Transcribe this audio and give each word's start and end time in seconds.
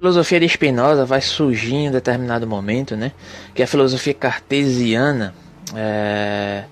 filosofia 0.00 0.40
de 0.40 0.48
Spinoza 0.48 1.04
vai 1.04 1.20
surgir 1.20 1.74
em 1.74 1.90
determinado 1.90 2.46
momento, 2.46 2.96
né? 2.96 3.12
Que 3.54 3.62
a 3.62 3.66
filosofia 3.66 4.14
cartesiana 4.14 5.34
é, 5.76 6.64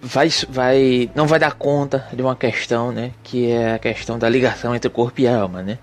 vai, 0.00 0.30
vai, 0.48 1.10
não 1.14 1.26
vai 1.26 1.38
dar 1.38 1.52
conta 1.52 2.08
de 2.10 2.22
uma 2.22 2.34
questão, 2.34 2.90
né? 2.90 3.10
Que 3.22 3.50
é 3.50 3.74
a 3.74 3.78
questão 3.78 4.18
da 4.18 4.30
ligação 4.30 4.74
entre 4.74 4.90
corpo 4.90 5.20
e 5.20 5.28
alma, 5.28 5.62
né? 5.62 5.78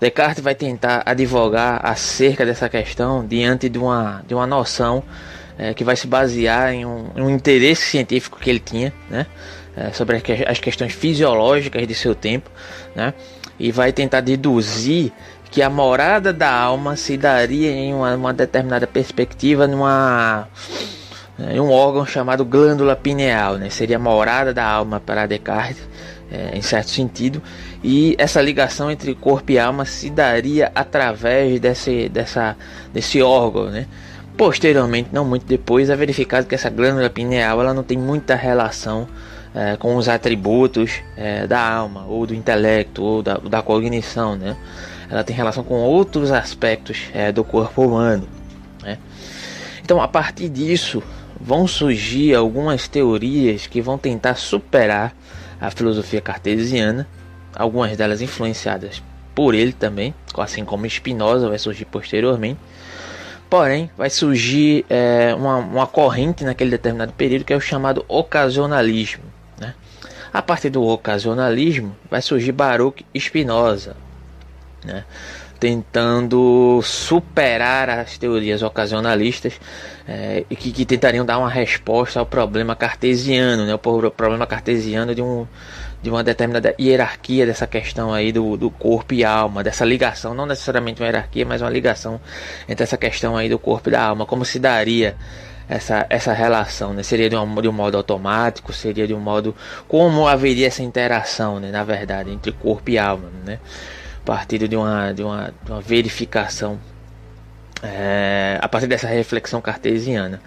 Descartes 0.00 0.42
vai 0.42 0.54
tentar 0.54 1.02
advogar 1.04 1.84
acerca 1.84 2.46
dessa 2.46 2.66
questão 2.70 3.26
diante 3.26 3.68
de 3.68 3.78
uma, 3.78 4.24
de 4.26 4.34
uma 4.34 4.46
noção 4.46 5.02
é, 5.58 5.74
que 5.74 5.84
vai 5.84 5.94
se 5.94 6.06
basear 6.06 6.72
em 6.72 6.86
um, 6.86 7.10
em 7.14 7.20
um, 7.20 7.28
interesse 7.28 7.82
científico 7.82 8.40
que 8.40 8.48
ele 8.48 8.60
tinha, 8.60 8.94
né? 9.10 9.26
É, 9.76 9.92
sobre 9.92 10.22
as 10.48 10.58
questões 10.58 10.94
fisiológicas 10.94 11.86
de 11.86 11.94
seu 11.94 12.14
tempo, 12.14 12.50
né? 12.96 13.12
E 13.58 13.70
vai 13.70 13.92
tentar 13.92 14.22
deduzir 14.22 15.12
que 15.50 15.62
a 15.62 15.68
morada 15.68 16.32
da 16.32 16.52
alma 16.52 16.96
se 16.96 17.16
daria 17.16 17.70
em 17.70 17.92
uma, 17.92 18.14
uma 18.14 18.32
determinada 18.32 18.86
perspectiva 18.86 19.66
numa 19.66 20.48
em 21.48 21.58
um 21.58 21.70
órgão 21.70 22.04
chamado 22.04 22.44
glândula 22.44 22.94
pineal, 22.94 23.56
né? 23.56 23.70
Seria 23.70 23.96
a 23.96 23.98
morada 23.98 24.52
da 24.52 24.64
alma 24.64 25.00
para 25.00 25.26
Descartes, 25.26 25.82
é, 26.30 26.56
em 26.56 26.60
certo 26.60 26.90
sentido, 26.90 27.42
e 27.82 28.14
essa 28.18 28.42
ligação 28.42 28.90
entre 28.90 29.14
corpo 29.14 29.50
e 29.50 29.58
alma 29.58 29.86
se 29.86 30.10
daria 30.10 30.70
através 30.74 31.58
desse, 31.58 32.08
dessa, 32.10 32.56
desse 32.92 33.22
órgão, 33.22 33.70
né? 33.70 33.86
Posteriormente, 34.36 35.08
não 35.12 35.24
muito 35.24 35.46
depois, 35.46 35.90
é 35.90 35.96
verificado 35.96 36.46
que 36.46 36.54
essa 36.54 36.70
glândula 36.70 37.10
pineal 37.10 37.60
ela 37.60 37.74
não 37.74 37.82
tem 37.82 37.98
muita 37.98 38.34
relação 38.34 39.08
é, 39.54 39.76
com 39.76 39.96
os 39.96 40.08
atributos 40.08 41.02
é, 41.16 41.46
da 41.46 41.60
alma, 41.60 42.04
ou 42.06 42.26
do 42.26 42.34
intelecto, 42.34 43.02
ou 43.02 43.22
da, 43.22 43.36
da 43.36 43.62
cognição, 43.62 44.36
né? 44.36 44.56
Ela 45.10 45.24
tem 45.24 45.34
relação 45.34 45.64
com 45.64 45.74
outros 45.74 46.30
aspectos 46.30 47.08
é, 47.12 47.32
do 47.32 47.42
corpo 47.42 47.82
humano. 47.82 48.28
Né? 48.82 48.98
Então, 49.82 50.00
a 50.00 50.06
partir 50.06 50.48
disso, 50.48 51.02
vão 51.40 51.66
surgir 51.66 52.34
algumas 52.34 52.86
teorias 52.86 53.66
que 53.66 53.80
vão 53.80 53.98
tentar 53.98 54.36
superar 54.36 55.12
a 55.60 55.70
filosofia 55.70 56.20
cartesiana, 56.20 57.08
algumas 57.54 57.96
delas 57.96 58.22
influenciadas 58.22 59.02
por 59.34 59.54
ele 59.54 59.72
também, 59.72 60.14
assim 60.38 60.64
como 60.64 60.88
Spinoza 60.88 61.48
vai 61.48 61.58
surgir 61.58 61.86
posteriormente. 61.86 62.60
Porém, 63.48 63.90
vai 63.98 64.08
surgir 64.08 64.86
é, 64.88 65.34
uma, 65.34 65.56
uma 65.56 65.86
corrente 65.86 66.44
naquele 66.44 66.70
determinado 66.70 67.12
período 67.12 67.44
que 67.44 67.52
é 67.52 67.56
o 67.56 67.60
chamado 67.60 68.04
ocasionalismo. 68.06 69.24
Né? 69.58 69.74
A 70.32 70.40
partir 70.40 70.70
do 70.70 70.84
ocasionalismo 70.84 71.96
vai 72.08 72.22
surgir 72.22 72.52
Baruch 72.52 73.04
Spinoza, 73.18 73.96
né? 74.84 75.04
tentando 75.58 76.80
superar 76.82 77.90
as 77.90 78.16
teorias 78.16 78.62
ocasionalistas 78.62 79.60
é, 80.08 80.42
que, 80.48 80.72
que, 80.72 80.86
tentariam 80.86 81.24
dar 81.24 81.38
uma 81.38 81.50
resposta 81.50 82.18
ao 82.18 82.24
problema 82.24 82.74
cartesiano, 82.74 83.66
né? 83.66 83.74
o 83.74 83.78
problema 83.78 84.46
cartesiano 84.46 85.14
de, 85.14 85.20
um, 85.20 85.46
de 86.02 86.08
uma 86.08 86.24
determinada 86.24 86.74
hierarquia 86.80 87.44
dessa 87.44 87.66
questão 87.66 88.12
aí 88.12 88.32
do, 88.32 88.56
do 88.56 88.70
corpo 88.70 89.12
e 89.12 89.22
alma, 89.22 89.62
dessa 89.62 89.84
ligação, 89.84 90.32
não 90.32 90.46
necessariamente 90.46 91.02
uma 91.02 91.06
hierarquia, 91.06 91.44
mas 91.44 91.60
uma 91.60 91.70
ligação 91.70 92.18
entre 92.66 92.82
essa 92.82 92.96
questão 92.96 93.36
aí 93.36 93.50
do 93.50 93.58
corpo 93.58 93.90
e 93.90 93.92
da 93.92 94.02
alma, 94.02 94.24
como 94.24 94.46
se 94.46 94.58
daria 94.58 95.14
essa, 95.68 96.04
essa 96.10 96.32
relação, 96.32 96.92
né? 96.92 97.02
Seria 97.04 97.30
de 97.30 97.36
um, 97.36 97.62
de 97.62 97.68
um 97.68 97.72
modo 97.72 97.96
automático, 97.96 98.72
seria 98.72 99.06
de 99.06 99.14
um 99.14 99.20
modo 99.20 99.54
como 99.86 100.26
haveria 100.26 100.66
essa 100.66 100.82
interação, 100.82 101.60
né? 101.60 101.70
Na 101.70 101.84
verdade, 101.84 102.30
entre 102.30 102.50
corpo 102.50 102.90
e 102.90 102.98
alma, 102.98 103.30
né? 103.46 103.60
Partir 104.24 104.66
de 104.68 104.76
uma, 104.76 105.12
de 105.12 105.22
uma, 105.22 105.52
de 105.64 105.70
uma 105.70 105.80
verificação, 105.80 106.78
é, 107.82 108.58
a 108.60 108.68
partir 108.68 108.86
dessa 108.86 109.08
reflexão 109.08 109.60
cartesiana. 109.60 110.40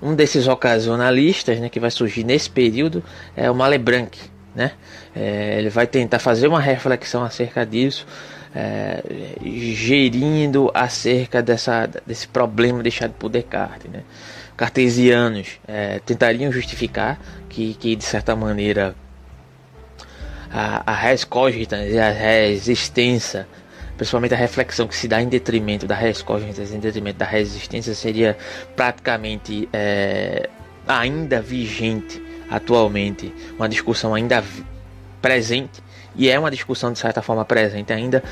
Um 0.00 0.14
desses 0.14 0.46
ocasionalistas 0.46 1.58
né, 1.58 1.68
que 1.68 1.80
vai 1.80 1.90
surgir 1.90 2.24
nesse 2.24 2.48
período 2.48 3.02
é 3.36 3.50
o 3.50 3.54
Malebranc. 3.54 4.16
Né? 4.54 4.72
É, 5.14 5.58
ele 5.58 5.70
vai 5.70 5.86
tentar 5.86 6.18
fazer 6.18 6.48
uma 6.48 6.60
reflexão 6.60 7.22
acerca 7.22 7.64
disso, 7.66 8.06
é, 8.54 9.02
gerindo 9.44 10.70
acerca 10.72 11.42
dessa, 11.42 11.88
desse 12.06 12.26
problema 12.26 12.82
deixado 12.82 13.12
por 13.12 13.28
Descartes. 13.28 13.90
Né? 13.90 14.02
Cartesianos 14.56 15.60
é, 15.66 16.00
tentariam 16.00 16.50
justificar 16.50 17.18
que, 17.48 17.74
que 17.74 17.94
de 17.94 18.04
certa 18.04 18.34
maneira 18.34 18.94
a, 20.50 20.90
a 20.90 20.94
res 20.94 21.24
cogitans 21.24 21.92
e 21.92 21.98
a 21.98 22.10
res 22.10 22.68
extensa, 22.68 23.46
principalmente 23.96 24.34
a 24.34 24.36
reflexão 24.36 24.86
que 24.86 24.96
se 24.96 25.08
dá 25.08 25.20
em 25.20 25.28
detrimento 25.28 25.86
da 25.86 25.94
res 25.94 26.22
cogitans, 26.22 26.72
em 26.72 26.78
detrimento 26.78 27.18
da 27.18 27.26
resistência, 27.26 27.94
seria 27.94 28.36
praticamente 28.76 29.68
é, 29.72 30.48
ainda 30.86 31.40
vigente 31.40 32.22
atualmente, 32.50 33.34
uma 33.58 33.68
discussão 33.68 34.14
ainda 34.14 34.42
presente 35.20 35.82
e 36.18 36.28
é 36.28 36.38
uma 36.38 36.50
discussão 36.50 36.92
de 36.92 36.98
certa 36.98 37.22
forma 37.22 37.44
presente 37.44 37.92
ainda 37.92 38.22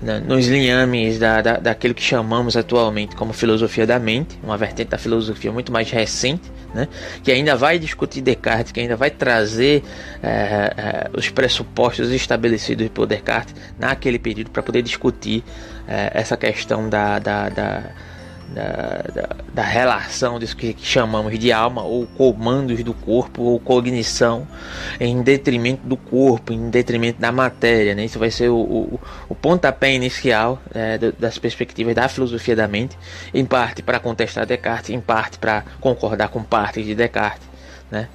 né, 0.00 0.20
nos 0.20 0.46
linhames 0.46 1.18
da, 1.18 1.40
da, 1.40 1.56
daquilo 1.56 1.94
que 1.94 2.02
chamamos 2.02 2.56
atualmente 2.56 3.16
como 3.16 3.32
filosofia 3.32 3.86
da 3.86 3.98
mente, 3.98 4.38
uma 4.42 4.58
vertente 4.58 4.90
da 4.90 4.98
filosofia 4.98 5.50
muito 5.50 5.72
mais 5.72 5.90
recente, 5.90 6.52
né, 6.74 6.86
que 7.24 7.32
ainda 7.32 7.56
vai 7.56 7.78
discutir 7.78 8.20
Descartes, 8.20 8.70
que 8.70 8.78
ainda 8.78 8.94
vai 8.94 9.10
trazer 9.10 9.82
é, 10.22 10.28
é, 10.28 11.10
os 11.16 11.30
pressupostos 11.30 12.10
estabelecidos 12.10 12.88
por 12.90 13.06
Descartes 13.06 13.54
naquele 13.78 14.18
período 14.18 14.50
para 14.50 14.62
poder 14.62 14.82
discutir 14.82 15.42
é, 15.88 16.10
essa 16.14 16.36
questão 16.36 16.88
da, 16.88 17.18
da, 17.18 17.48
da 17.48 17.82
da, 18.50 19.04
da, 19.14 19.36
da, 19.54 19.62
relação 19.62 20.38
disso 20.38 20.56
que 20.56 20.74
chamamos 20.80 21.38
de 21.38 21.52
alma, 21.52 21.82
ou 21.82 22.06
comandos 22.06 22.82
do 22.82 22.92
corpo, 22.92 23.42
ou 23.42 23.60
cognição, 23.60 24.46
em 24.98 25.22
detrimento 25.22 25.86
do 25.86 25.96
corpo, 25.96 26.52
em 26.52 26.68
detrimento 26.68 27.20
da 27.20 27.30
matéria. 27.30 27.94
Né? 27.94 28.04
Isso 28.04 28.18
vai 28.18 28.30
ser 28.30 28.48
o, 28.48 28.56
o, 28.56 29.00
o 29.28 29.34
pontapé 29.34 29.94
inicial 29.94 30.60
é, 30.74 30.98
das 30.98 31.38
perspectivas 31.38 31.94
da 31.94 32.08
filosofia 32.08 32.56
da 32.56 32.66
mente, 32.66 32.98
em 33.32 33.44
parte 33.44 33.82
para 33.82 34.00
contestar 34.00 34.44
Descartes, 34.46 34.90
em 34.90 35.00
parte 35.00 35.38
para 35.38 35.64
concordar 35.80 36.28
com 36.28 36.42
parte 36.42 36.82
de 36.82 36.94
Descartes. 36.94 37.48
Né? 37.90 38.08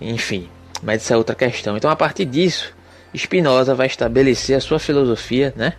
Enfim, 0.00 0.48
mas 0.82 1.02
isso 1.02 1.12
é 1.12 1.16
outra 1.16 1.34
questão. 1.34 1.76
Então, 1.76 1.90
a 1.90 1.96
partir 1.96 2.24
disso, 2.24 2.72
Spinoza 3.16 3.74
vai 3.74 3.86
estabelecer 3.86 4.56
a 4.56 4.60
sua 4.60 4.78
filosofia, 4.78 5.52
né? 5.56 5.74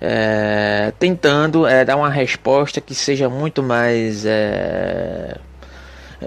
É, 0.00 0.92
tentando 0.98 1.66
é, 1.66 1.84
dar 1.84 1.96
uma 1.96 2.10
resposta 2.10 2.80
que 2.80 2.94
seja 2.94 3.28
muito 3.28 3.62
mais 3.62 4.24
é, 4.24 5.36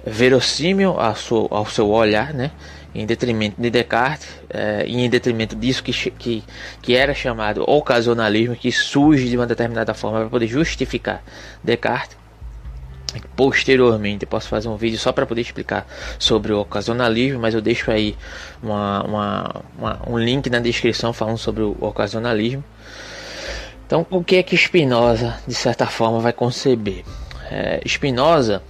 verossímil 0.06 1.00
ao 1.00 1.16
seu, 1.16 1.48
ao 1.50 1.66
seu 1.66 1.90
olhar, 1.90 2.34
né? 2.34 2.52
em 2.94 3.06
detrimento 3.06 3.62
de 3.62 3.70
Descartes 3.70 4.28
é, 4.50 4.84
e 4.86 4.98
em 4.98 5.10
detrimento 5.10 5.56
disso 5.56 5.82
que, 5.82 5.94
que, 6.12 6.44
que 6.82 6.96
era 6.96 7.14
chamado 7.14 7.64
ocasionalismo, 7.68 8.56
que 8.56 8.72
surge 8.72 9.30
de 9.30 9.38
uma 9.38 9.48
determinada 9.48 9.94
forma 9.94 10.20
para 10.20 10.30
poder 10.30 10.48
justificar 10.48 11.24
Descartes. 11.64 12.18
Posteriormente, 13.36 14.26
posso 14.26 14.48
fazer 14.48 14.70
um 14.70 14.78
vídeo 14.78 14.98
só 14.98 15.12
para 15.12 15.26
poder 15.26 15.42
explicar 15.42 15.86
sobre 16.18 16.54
o 16.54 16.60
ocasionalismo, 16.62 17.42
mas 17.42 17.54
eu 17.54 17.62
deixo 17.62 17.92
aí 17.92 18.16
uma, 18.64 19.04
uma, 19.04 19.56
uma, 19.78 20.00
um 20.08 20.18
link 20.18 20.50
na 20.50 20.60
descrição 20.60 21.12
falando 21.12 21.38
sobre 21.38 21.62
o 21.62 21.76
ocasionalismo. 21.82 22.64
Então, 23.92 24.08
o 24.10 24.24
que 24.24 24.38
é 24.38 24.44
que 24.44 24.56
Spinoza, 24.56 25.38
de 25.46 25.54
certa 25.54 25.86
forma, 25.86 26.22
vai 26.22 26.32
conceber? 26.32 27.04
É, 27.52 27.82
Spinoza, 27.86 28.64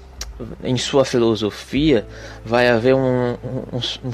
em 0.63 0.75
sua 0.77 1.05
filosofia, 1.05 2.07
vai 2.43 2.67
haver 2.67 2.95
um, 2.95 3.33
um, 3.33 3.77
um, 3.77 4.11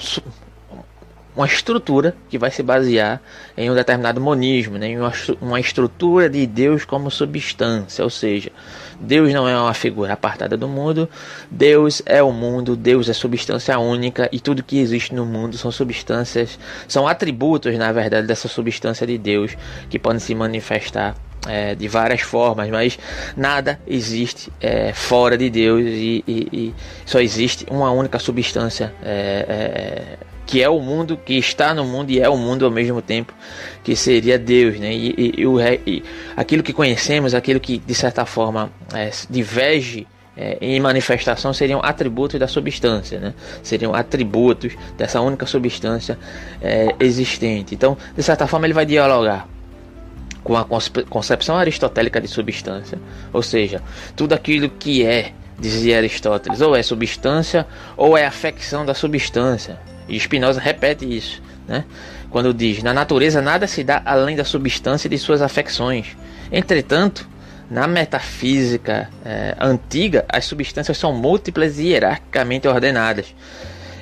uma 1.37 1.45
estrutura 1.45 2.16
que 2.29 2.37
vai 2.37 2.49
se 2.49 2.63
basear 2.63 3.22
em 3.55 3.69
um 3.69 3.75
determinado 3.75 4.19
monismo, 4.19 4.79
né? 4.79 4.87
em 4.87 4.99
uma, 4.99 5.13
uma 5.39 5.59
estrutura 5.59 6.28
de 6.28 6.47
Deus 6.47 6.84
como 6.84 7.11
substância, 7.11 8.03
ou 8.03 8.09
seja, 8.09 8.51
Deus 8.99 9.31
não 9.31 9.47
é 9.47 9.55
uma 9.55 9.73
figura 9.75 10.13
apartada 10.13 10.57
do 10.57 10.67
mundo, 10.67 11.07
Deus 11.51 12.01
é 12.07 12.23
o 12.23 12.31
mundo, 12.31 12.75
Deus 12.75 13.07
é 13.07 13.13
substância 13.13 13.78
única 13.78 14.28
e 14.31 14.39
tudo 14.39 14.63
que 14.63 14.79
existe 14.79 15.13
no 15.13 15.28
mundo 15.28 15.55
são 15.59 15.72
substâncias, 15.72 16.57
são 16.87 17.07
atributos, 17.07 17.78
na 17.78 17.91
verdade, 17.91 18.25
dessa 18.25 18.47
substância 18.47 19.05
de 19.05 19.19
Deus 19.19 19.55
que 19.91 19.99
podem 19.99 20.19
se 20.19 20.33
manifestar 20.33 21.16
é, 21.47 21.75
de 21.75 21.87
várias 21.87 22.22
formas, 22.22 22.67
mas 22.69 22.97
nada 23.35 23.79
existe 23.85 24.51
é, 24.59 24.91
fora 24.91 25.37
de 25.37 25.51
Deus 25.51 25.83
e, 25.85 26.23
e, 26.28 26.49
e, 26.51 26.75
só 27.05 27.19
existe 27.19 27.66
uma 27.69 27.91
única 27.91 28.17
substância 28.17 28.91
é, 29.03 30.17
é 30.23 30.27
que 30.47 30.64
é 30.64 30.70
o 30.70 30.79
mundo, 30.79 31.17
que 31.17 31.34
está 31.34 31.73
no 31.73 31.84
mundo 31.84 32.09
e 32.09 32.22
é 32.22 32.29
o 32.29 32.38
mundo 32.38 32.64
ao 32.66 32.72
mesmo 32.72 33.02
tempo, 33.02 33.34
que 33.84 33.96
seria 33.96 34.40
Deus, 34.40 34.79
né? 34.79 34.94
E, 34.94 35.14
e, 35.17 35.41
e, 35.41 35.46
o, 35.46 35.59
e 35.59 36.03
aquilo 36.38 36.64
que 36.64 36.72
conhecemos, 36.72 37.35
aquilo 37.35 37.59
que 37.59 37.78
de 37.78 37.94
certa 37.94 38.26
forma 38.26 38.72
é, 38.94 39.11
diverge 39.29 40.08
é, 40.38 40.58
em 40.61 40.79
manifestação 40.79 41.52
seriam 41.52 41.82
atributos 41.84 42.40
da 42.40 42.47
substância, 42.47 43.20
né? 43.20 43.34
seriam 43.61 43.94
atributos 43.94 44.73
dessa 44.96 45.20
única 45.20 45.46
substância 45.46 46.17
é, 46.61 46.96
existente. 47.00 47.76
Então, 47.76 47.97
de 48.16 48.23
certa 48.23 48.47
forma, 48.47 48.67
ele 48.67 48.73
vai 48.73 48.85
dialogar 48.85 49.47
com 50.43 50.55
a 50.55 50.66
concepção 51.09 51.58
aristotélica 51.58 52.22
de 52.22 52.28
substância, 52.28 52.97
ou 53.34 53.43
seja, 53.43 53.82
tudo 54.16 54.32
aquilo 54.32 54.70
que 54.70 55.05
é, 55.05 55.34
dizia 55.59 55.97
Aristóteles, 55.97 56.61
ou 56.61 56.73
é 56.73 56.82
substância 56.82 57.67
ou 57.97 58.17
é 58.17 58.26
afecção 58.26 58.85
da 58.85 58.93
substância. 58.93 59.78
E 60.07 60.19
Spinoza 60.19 60.59
repete 60.59 61.05
isso, 61.05 61.41
né? 61.67 61.83
quando 62.29 62.53
diz: 62.53 62.83
na 62.83 62.93
natureza 62.93 63.41
nada 63.41 63.67
se 63.67 63.83
dá 63.83 64.01
além 64.05 64.35
da 64.35 64.43
substância 64.43 65.09
de 65.09 65.17
suas 65.17 65.41
afecções. 65.41 66.15
Entretanto, 66.51 67.27
na 67.69 67.87
metafísica 67.87 69.09
é, 69.25 69.55
antiga, 69.59 70.25
as 70.29 70.45
substâncias 70.45 70.97
são 70.97 71.13
múltiplas 71.13 71.79
e 71.79 71.87
hierarquicamente 71.87 72.67
ordenadas. 72.67 73.33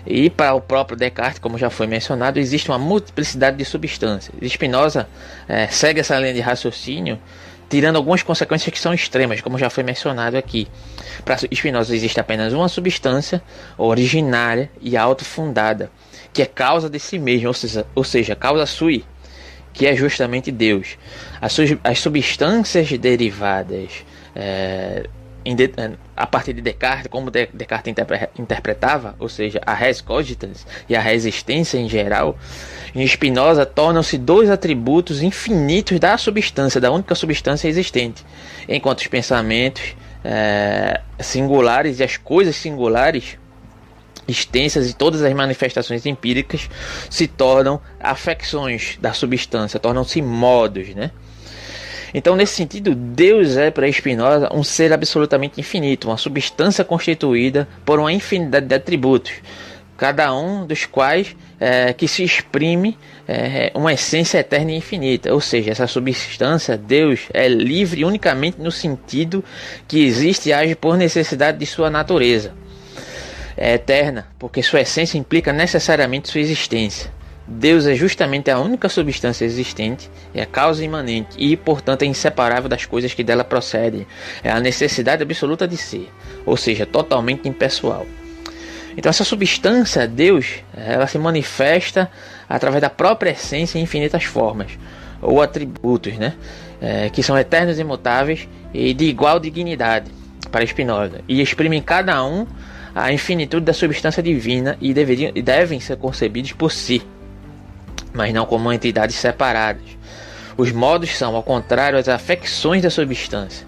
E 0.06 0.30
para 0.30 0.54
o 0.54 0.62
próprio 0.62 0.96
Descartes, 0.96 1.40
como 1.40 1.58
já 1.58 1.72
foi 1.72 1.88
mencionado, 1.88 2.38
existe 2.38 2.70
uma 2.70 2.78
multiplicidade 2.78 3.58
de 3.58 3.66
substâncias. 3.66 4.36
Spinoza 4.48 5.08
é, 5.48 5.66
segue 5.68 6.00
essa 6.00 6.20
linha 6.20 6.34
de 6.34 6.42
raciocínio, 6.42 7.20
tirando 7.70 7.96
algumas 7.96 8.24
consequências 8.24 8.72
que 8.72 8.80
são 8.80 8.94
extremas, 8.94 9.42
como 9.42 9.58
já 9.58 9.70
foi 9.70 9.84
mencionado 9.84 10.38
aqui. 10.38 10.68
Para 11.24 11.38
Spinoza 11.38 11.96
existe 11.96 12.20
apenas 12.20 12.54
uma 12.54 12.68
substância 12.68 13.42
originária 13.78 14.70
e 14.82 14.96
autofundada, 14.96 15.90
que 16.32 16.42
é 16.42 16.46
causa 16.46 16.90
de 16.90 17.00
si 17.00 17.18
mesma, 17.18 17.48
ou 17.48 17.54
seja, 17.54 17.88
ou 17.96 18.04
seja 18.04 18.36
causa 18.36 18.66
sui, 18.66 19.04
que 19.74 19.86
é 19.86 19.96
justamente 19.96 20.52
Deus. 20.52 20.98
As, 21.42 21.58
as 21.84 22.00
substâncias 22.00 22.90
derivadas 22.92 24.06
é, 24.36 25.08
de, 25.54 25.66
é, 25.78 25.92
a 26.16 26.26
partir 26.26 26.54
de 26.54 26.62
Descartes, 26.62 27.08
como 27.08 27.30
Descartes 27.30 27.94
interpretava, 28.40 29.16
ou 29.20 29.30
seja, 29.30 29.62
a 29.66 29.74
res 29.74 30.02
cogitans 30.02 30.66
e 30.90 30.96
a 30.96 31.02
resistência 31.02 31.78
em 31.78 31.88
geral, 31.88 32.38
em 32.96 33.06
Spinoza 33.06 33.66
tornam-se 33.66 34.18
dois 34.18 34.50
atributos 34.50 35.22
infinitos 35.22 36.00
da 36.00 36.18
substância, 36.18 36.82
da 36.82 36.90
única 36.90 37.14
substância 37.14 37.68
existente, 37.68 38.26
enquanto 38.68 39.00
os 39.00 39.08
pensamentos 39.08 39.96
é, 40.24 41.02
singulares 41.20 42.00
e 42.00 42.04
as 42.04 42.18
coisas 42.18 42.56
singulares 42.56 43.38
extensas 44.28 44.90
e 44.90 44.94
todas 44.96 45.22
as 45.22 45.34
manifestações 45.34 46.06
empíricas 46.06 46.68
se 47.10 47.28
tornam 47.28 47.80
afecções 48.00 48.98
da 49.00 49.14
substância, 49.14 49.80
tornam-se 49.80 50.22
modos, 50.22 50.90
né? 50.96 51.12
Então, 52.18 52.34
nesse 52.34 52.54
sentido, 52.54 52.96
Deus 52.96 53.58
é 53.58 53.70
para 53.70 53.92
Spinoza 53.92 54.48
um 54.54 54.64
ser 54.64 54.94
absolutamente 54.94 55.60
infinito, 55.60 56.08
uma 56.08 56.16
substância 56.16 56.82
constituída 56.82 57.68
por 57.84 58.00
uma 58.00 58.10
infinidade 58.10 58.68
de 58.68 58.74
atributos, 58.74 59.34
cada 59.98 60.34
um 60.34 60.66
dos 60.66 60.86
quais 60.86 61.36
é, 61.60 61.92
que 61.92 62.08
se 62.08 62.24
exprime 62.24 62.98
é, 63.28 63.70
uma 63.76 63.92
essência 63.92 64.38
eterna 64.38 64.72
e 64.72 64.78
infinita. 64.78 65.34
Ou 65.34 65.42
seja, 65.42 65.72
essa 65.72 65.88
substância, 65.88 66.78
Deus, 66.78 67.24
é 67.34 67.50
livre 67.50 68.06
unicamente 68.06 68.62
no 68.62 68.72
sentido 68.72 69.44
que 69.86 70.06
existe 70.06 70.48
e 70.48 70.54
age 70.54 70.74
por 70.74 70.96
necessidade 70.96 71.58
de 71.58 71.66
sua 71.66 71.90
natureza. 71.90 72.54
É 73.58 73.74
eterna, 73.74 74.26
porque 74.40 74.64
sua 74.64 74.80
essência 74.80 75.18
implica 75.18 75.52
necessariamente 75.52 76.30
sua 76.30 76.40
existência. 76.40 77.12
Deus 77.48 77.86
é 77.86 77.94
justamente 77.94 78.50
a 78.50 78.60
única 78.60 78.90
substância 78.90 79.46
existente, 79.46 80.10
é 80.34 80.42
a 80.42 80.46
causa 80.48 80.84
imanente 80.84 81.36
e, 81.38 81.56
portanto, 81.56 82.02
é 82.02 82.06
inseparável 82.06 82.68
das 82.68 82.86
coisas 82.86 83.14
que 83.14 83.24
dela 83.24 83.44
procedem. 83.44 84.08
É 84.44 84.50
a 84.50 84.60
necessidade 84.60 85.22
absoluta 85.22 85.68
de 85.68 85.78
ser, 85.78 86.12
ou 86.46 86.58
seja, 86.58 86.86
totalmente 86.86 87.48
impessoal. 87.48 88.06
Então, 88.98 89.10
essa 89.10 89.24
substância, 89.24 90.08
Deus, 90.08 90.64
ela 90.76 91.06
se 91.06 91.20
manifesta 91.20 92.10
através 92.50 92.82
da 92.82 92.90
própria 92.90 93.32
essência 93.32 93.78
em 93.78 93.84
infinitas 93.84 94.24
formas, 94.24 94.72
ou 95.22 95.42
atributos, 95.42 96.18
né? 96.18 96.34
É, 96.82 97.10
que 97.10 97.22
são 97.22 97.38
eternos 97.38 97.78
e 97.78 97.82
imutáveis 97.82 98.48
e 98.74 98.94
de 98.94 99.06
igual 99.06 99.40
dignidade 99.40 100.12
para 100.52 100.66
Spinoza, 100.66 101.22
e 101.28 101.42
exprimem 101.42 101.82
cada 101.82 102.24
um 102.24 102.46
a 102.94 103.12
infinitude 103.12 103.66
da 103.66 103.74
substância 103.74 104.24
divina 104.24 104.78
e, 104.82 104.94
deveriam, 104.94 105.32
e 105.36 105.42
devem 105.42 105.80
ser 105.80 105.98
concebidos 105.98 106.54
por 106.54 106.72
si 106.72 107.02
mas 108.16 108.34
não 108.34 108.46
como 108.46 108.72
entidades 108.72 109.16
separadas. 109.18 109.84
Os 110.58 110.72
modos 110.72 111.16
são, 111.16 111.36
ao 111.36 111.44
contrário, 111.44 112.00
as 112.00 112.08
afecções 112.08 112.82
da 112.82 112.90
substância. 112.90 113.68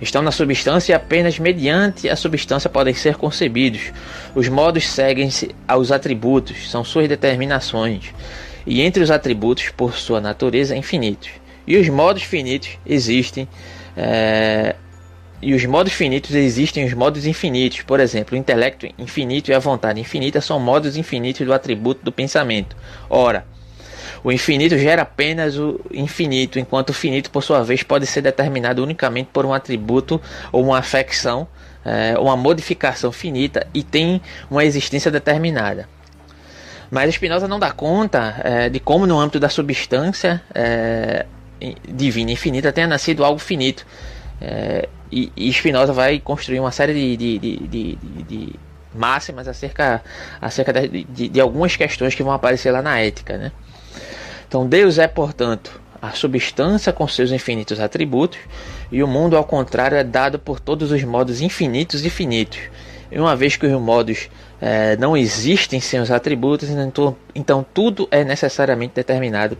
Estão 0.00 0.22
na 0.22 0.30
substância 0.30 0.92
e 0.92 0.94
apenas 0.94 1.38
mediante 1.40 2.08
a 2.08 2.14
substância 2.14 2.70
podem 2.70 2.94
ser 2.94 3.16
concebidos. 3.16 3.92
Os 4.34 4.48
modos 4.48 4.86
seguem-se 4.88 5.50
aos 5.66 5.90
atributos, 5.90 6.70
são 6.70 6.84
suas 6.84 7.08
determinações, 7.08 8.14
e 8.64 8.80
entre 8.80 9.02
os 9.02 9.10
atributos, 9.10 9.70
por 9.70 9.94
sua 9.94 10.20
natureza, 10.20 10.76
infinitos. 10.76 11.30
E 11.66 11.76
os 11.76 11.88
modos 11.88 12.22
finitos 12.22 12.78
existem. 12.86 13.48
É... 13.96 14.76
E 15.40 15.54
os 15.54 15.64
modos 15.66 15.92
finitos 15.92 16.34
existem 16.34 16.84
os 16.84 16.92
modos 16.94 17.26
infinitos. 17.26 17.82
Por 17.82 18.00
exemplo, 18.00 18.34
o 18.34 18.38
intelecto 18.38 18.86
infinito 18.98 19.50
e 19.50 19.54
a 19.54 19.58
vontade 19.58 20.00
infinita 20.00 20.40
são 20.40 20.58
modos 20.58 20.96
infinitos 20.96 21.46
do 21.46 21.52
atributo 21.52 22.04
do 22.04 22.10
pensamento. 22.10 22.76
Ora, 23.08 23.46
o 24.22 24.32
infinito 24.32 24.76
gera 24.78 25.02
apenas 25.02 25.56
o 25.56 25.80
infinito, 25.92 26.58
enquanto 26.58 26.90
o 26.90 26.94
finito, 26.94 27.30
por 27.30 27.42
sua 27.42 27.62
vez, 27.62 27.82
pode 27.82 28.06
ser 28.06 28.22
determinado 28.22 28.82
unicamente 28.82 29.30
por 29.32 29.46
um 29.46 29.52
atributo 29.52 30.20
ou 30.52 30.64
uma 30.64 30.78
afecção, 30.78 31.46
é, 31.84 32.18
uma 32.18 32.36
modificação 32.36 33.12
finita 33.12 33.66
e 33.72 33.82
tem 33.82 34.20
uma 34.50 34.64
existência 34.64 35.10
determinada. 35.10 35.88
Mas 36.90 37.14
Spinoza 37.14 37.46
não 37.46 37.58
dá 37.58 37.70
conta 37.70 38.40
é, 38.42 38.68
de 38.68 38.80
como, 38.80 39.06
no 39.06 39.18
âmbito 39.18 39.38
da 39.38 39.48
substância 39.48 40.42
é, 40.54 41.26
divina 41.86 42.30
infinita, 42.30 42.72
tenha 42.72 42.86
nascido 42.86 43.24
algo 43.24 43.38
finito. 43.38 43.86
É, 44.40 44.88
e, 45.10 45.32
e 45.36 45.52
Spinoza 45.52 45.92
vai 45.92 46.18
construir 46.18 46.60
uma 46.60 46.70
série 46.70 46.94
de, 46.94 47.16
de, 47.16 47.38
de, 47.38 47.96
de 48.24 48.54
máximas 48.94 49.48
acerca, 49.48 50.02
acerca 50.40 50.72
de, 50.72 51.04
de, 51.04 51.40
algumas 51.40 51.76
questões 51.76 52.14
que 52.14 52.22
vão 52.22 52.32
aparecer 52.32 52.70
lá 52.70 52.82
na 52.82 52.98
ética. 52.98 53.36
Né? 53.36 53.52
Então, 54.48 54.66
Deus 54.66 54.98
é, 54.98 55.06
portanto, 55.06 55.78
a 56.00 56.10
substância 56.12 56.90
com 56.90 57.06
seus 57.06 57.30
infinitos 57.30 57.78
atributos, 57.78 58.38
e 58.90 59.02
o 59.02 59.06
mundo, 59.06 59.36
ao 59.36 59.44
contrário, 59.44 59.96
é 59.96 60.02
dado 60.02 60.38
por 60.38 60.58
todos 60.58 60.90
os 60.90 61.04
modos 61.04 61.42
infinitos 61.42 62.02
e 62.04 62.08
finitos. 62.08 62.58
E 63.12 63.18
uma 63.18 63.36
vez 63.36 63.56
que 63.56 63.66
os 63.66 63.80
modos 63.80 64.30
é, 64.60 64.96
não 64.96 65.16
existem 65.16 65.80
sem 65.80 66.00
os 66.00 66.10
atributos, 66.10 66.70
então, 66.70 67.16
então 67.34 67.66
tudo 67.74 68.08
é 68.10 68.24
necessariamente 68.24 68.94
determinado 68.94 69.56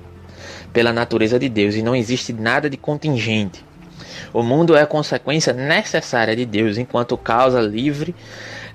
pela 0.72 0.92
natureza 0.92 1.38
de 1.38 1.48
Deus 1.48 1.74
e 1.74 1.82
não 1.82 1.94
existe 1.94 2.32
nada 2.32 2.68
de 2.70 2.76
contingente. 2.76 3.64
O 4.32 4.42
mundo 4.42 4.76
é 4.76 4.84
consequência 4.84 5.52
necessária 5.52 6.34
de 6.36 6.44
Deus 6.44 6.78
enquanto 6.78 7.16
causa 7.16 7.60
livre. 7.60 8.14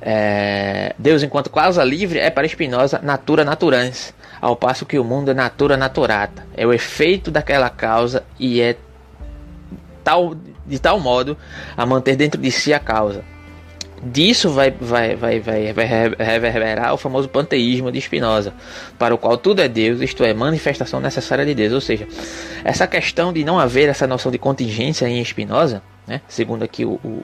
É, 0.02 0.94
Deus 0.98 1.24
enquanto 1.24 1.50
causa 1.50 1.84
livre 1.84 2.20
é 2.20 2.30
para 2.30 2.48
Spinoza 2.48 3.00
natura 3.02 3.44
naturans, 3.44 4.14
ao 4.44 4.58
passo 4.58 4.86
que 4.86 5.00
o 5.00 5.06
mundo 5.06 5.32
é 5.32 5.34
natura 5.34 5.78
naturata, 5.78 6.46
é 6.54 6.68
o 6.68 6.74
efeito 6.74 7.32
daquela 7.32 7.70
causa 7.70 8.26
e 8.38 8.60
é 8.60 8.76
tal, 10.04 10.36
de 10.68 10.80
tal 10.80 11.00
modo 11.00 11.38
a 11.78 11.86
manter 11.86 12.18
dentro 12.18 12.42
de 12.42 12.52
si 12.52 12.74
a 12.74 12.80
causa. 12.80 13.24
Disso 14.04 14.50
vai, 14.50 14.70
vai, 14.70 15.16
vai, 15.16 15.40
vai, 15.40 15.72
reverberar 16.20 16.94
o 16.94 16.98
famoso 16.98 17.30
panteísmo 17.30 17.90
de 17.90 18.02
Spinoza, 18.02 18.54
para 19.00 19.16
o 19.16 19.18
qual 19.18 19.38
tudo 19.38 19.62
é 19.62 19.70
Deus, 19.70 20.02
isto 20.02 20.26
é, 20.26 20.34
manifestação 20.34 21.00
necessária 21.00 21.46
de 21.46 21.56
Deus. 21.56 21.72
Ou 21.72 21.80
seja, 21.80 22.06
essa 22.66 22.86
questão 22.86 23.32
de 23.32 23.46
não 23.46 23.58
haver 23.58 23.88
essa 23.88 24.06
noção 24.06 24.30
de 24.30 24.38
contingência 24.38 25.08
em 25.08 25.24
Spinoza, 25.24 25.82
né, 26.06 26.20
segundo 26.28 26.64
aqui 26.64 26.84
o, 26.84 27.00
o 27.02 27.24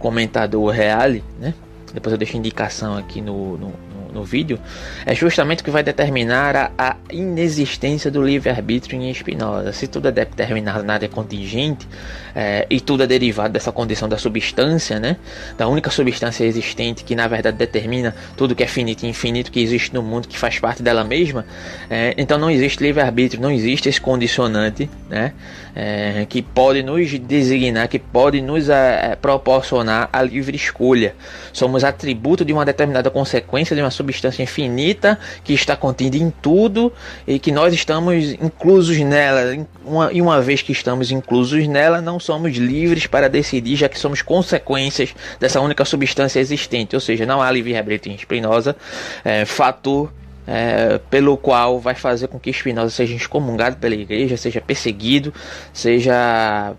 comentador 0.00 0.72
Reale, 0.72 1.22
né, 1.38 1.54
depois 1.94 2.10
eu 2.10 2.18
deixo 2.18 2.36
indicação 2.36 2.98
aqui 2.98 3.20
no, 3.20 3.56
no 3.56 3.72
no 4.12 4.24
vídeo, 4.24 4.58
é 5.04 5.14
justamente 5.14 5.60
o 5.60 5.64
que 5.64 5.70
vai 5.70 5.82
determinar 5.82 6.56
a, 6.56 6.70
a 6.78 6.96
inexistência 7.10 8.10
do 8.10 8.22
livre-arbítrio 8.22 9.00
em 9.00 9.12
Spinoza. 9.12 9.72
Se 9.72 9.86
tudo 9.86 10.08
é 10.08 10.12
determinado 10.12 10.82
na 10.82 10.94
área 10.94 11.08
contingente 11.08 11.86
é, 12.34 12.66
e 12.70 12.80
tudo 12.80 13.02
é 13.02 13.06
derivado 13.06 13.52
dessa 13.52 13.72
condição 13.72 14.08
da 14.08 14.18
substância, 14.18 14.98
né, 14.98 15.16
da 15.56 15.66
única 15.68 15.90
substância 15.90 16.44
existente 16.44 17.04
que 17.04 17.14
na 17.14 17.26
verdade 17.26 17.56
determina 17.56 18.14
tudo 18.36 18.54
que 18.54 18.62
é 18.62 18.66
finito 18.66 19.04
e 19.04 19.08
infinito 19.08 19.50
que 19.50 19.60
existe 19.60 19.92
no 19.94 20.02
mundo, 20.02 20.28
que 20.28 20.38
faz 20.38 20.58
parte 20.58 20.82
dela 20.82 21.04
mesma, 21.04 21.44
é, 21.90 22.14
então 22.16 22.38
não 22.38 22.50
existe 22.50 22.82
livre-arbítrio, 22.82 23.40
não 23.42 23.50
existe 23.50 23.88
esse 23.88 24.00
condicionante 24.00 24.88
né, 25.08 25.32
é, 25.74 26.26
que 26.28 26.42
pode 26.42 26.82
nos 26.82 27.18
designar, 27.18 27.88
que 27.88 27.98
pode 27.98 28.40
nos 28.40 28.68
é, 28.68 29.16
proporcionar 29.20 30.08
a 30.12 30.22
livre 30.22 30.56
escolha. 30.56 31.14
Somos 31.52 31.84
atributo 31.84 32.44
de 32.44 32.52
uma 32.52 32.64
determinada 32.64 33.10
consequência 33.10 33.74
de 33.74 33.82
uma 33.82 33.90
substância 33.98 34.42
infinita 34.42 35.18
que 35.44 35.52
está 35.52 35.76
contida 35.76 36.16
em 36.16 36.30
tudo 36.30 36.92
e 37.26 37.38
que 37.38 37.52
nós 37.52 37.74
estamos 37.74 38.32
inclusos 38.32 38.98
nela. 38.98 39.66
Uma, 39.84 40.12
e 40.12 40.22
uma 40.22 40.40
vez 40.40 40.62
que 40.62 40.72
estamos 40.72 41.10
inclusos 41.10 41.66
nela, 41.66 42.00
não 42.00 42.18
somos 42.18 42.56
livres 42.56 43.06
para 43.06 43.28
decidir, 43.28 43.76
já 43.76 43.88
que 43.88 43.98
somos 43.98 44.22
consequências 44.22 45.14
dessa 45.40 45.60
única 45.60 45.84
substância 45.84 46.40
existente. 46.40 46.94
Ou 46.94 47.00
seja, 47.00 47.26
não 47.26 47.42
há 47.42 47.50
livre-arbítrio 47.50 48.14
em 48.14 48.18
Spinoza, 48.18 48.76
é, 49.24 49.44
fator 49.44 50.12
é, 50.46 50.98
pelo 51.10 51.36
qual 51.36 51.78
vai 51.78 51.94
fazer 51.94 52.28
com 52.28 52.38
que 52.38 52.50
Spinoza 52.52 52.90
seja 52.90 53.14
excomungado 53.14 53.76
pela 53.76 53.94
igreja, 53.94 54.36
seja 54.36 54.60
perseguido, 54.60 55.32
seja 55.72 56.74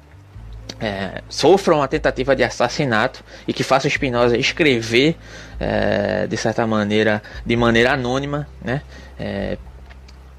é, 0.79 1.21
sofra 1.27 1.75
uma 1.75 1.87
tentativa 1.87 2.35
de 2.35 2.43
assassinato 2.43 3.23
e 3.47 3.53
que 3.53 3.63
faça 3.63 3.89
Spinoza 3.89 4.37
escrever 4.37 5.17
é, 5.59 6.25
de 6.27 6.37
certa 6.37 6.65
maneira, 6.65 7.21
de 7.45 7.55
maneira 7.55 7.93
anônima, 7.93 8.47
né? 8.63 8.81
É, 9.19 9.57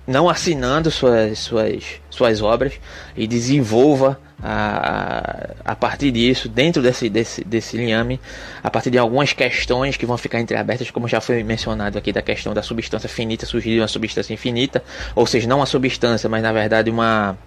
não 0.07 0.29
assinando 0.29 0.91
suas, 0.91 1.39
suas, 1.39 1.85
suas 2.11 2.43
obras 2.43 2.73
e 3.17 3.29
desenvolva 3.29 4.19
a, 4.43 5.51
a, 5.65 5.77
partir 5.77 6.11
disso, 6.11 6.49
dentro 6.49 6.83
desse, 6.83 7.09
desse, 7.09 7.45
desse 7.45 7.77
liame, 7.77 8.19
a 8.63 8.71
partir 8.71 8.91
de 8.91 8.99
algumas 8.99 9.33
questões 9.33 9.97
que 9.97 10.07
vão 10.07 10.17
ficar 10.17 10.41
entreabertas, 10.41 10.91
como 10.91 11.07
já 11.07 11.21
foi 11.21 11.45
mencionado 11.45 11.99
aqui, 11.99 12.13
da 12.13 12.23
questão 12.23 12.55
da 12.55 12.63
substância 12.63 13.09
finita 13.09 13.47
surgir 13.47 13.75
de 13.75 13.81
uma 13.81 13.89
substância 13.89 14.33
infinita, 14.33 14.83
ou 15.15 15.27
seja, 15.27 15.47
não 15.47 15.59
uma 15.59 15.67
substância, 15.67 16.29
mas 16.29 16.43
na 16.43 16.53
verdade 16.53 16.91
uma, 16.91 17.39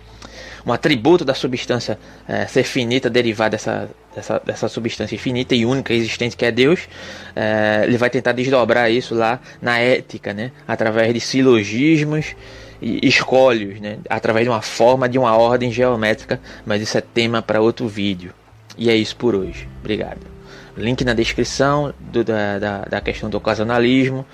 um 0.65 0.71
atributo 0.71 1.25
da 1.25 1.33
substância 1.33 1.97
é, 2.27 2.45
ser 2.45 2.63
finita, 2.63 3.09
derivado 3.09 3.51
dessa, 3.51 3.89
dessa, 4.15 4.41
dessa 4.45 4.67
substância 4.67 5.15
infinita 5.15 5.53
e 5.55 5.65
única 5.65 5.93
existente 5.93 6.37
que 6.37 6.45
é 6.45 6.51
Deus, 6.51 6.87
é, 7.35 7.83
ele 7.85 7.97
vai 7.97 8.09
tentar 8.09 8.31
desdobrar 8.31 8.91
isso 8.91 9.13
lá 9.13 9.39
na 9.61 9.79
ética, 9.79 10.33
né, 10.33 10.51
através 10.67 11.13
de 11.13 11.19
silogismos 11.19 12.35
escolhos, 12.81 13.79
né, 13.79 13.97
através 14.09 14.45
de 14.45 14.49
uma 14.49 14.61
forma 14.61 15.07
de 15.07 15.17
uma 15.17 15.35
ordem 15.37 15.71
geométrica, 15.71 16.39
mas 16.65 16.81
isso 16.81 16.97
é 16.97 17.01
tema 17.01 17.41
para 17.41 17.61
outro 17.61 17.87
vídeo. 17.87 18.33
E 18.77 18.89
é 18.89 18.95
isso 18.95 19.15
por 19.15 19.35
hoje. 19.35 19.67
Obrigado. 19.79 20.33
Link 20.75 21.05
na 21.05 21.13
descrição 21.13 21.93
do, 21.99 22.23
da, 22.23 22.57
da, 22.57 22.81
da, 22.81 23.01
questão 23.01 23.29
do 23.29 23.37
ocasionalismo, 23.37 24.25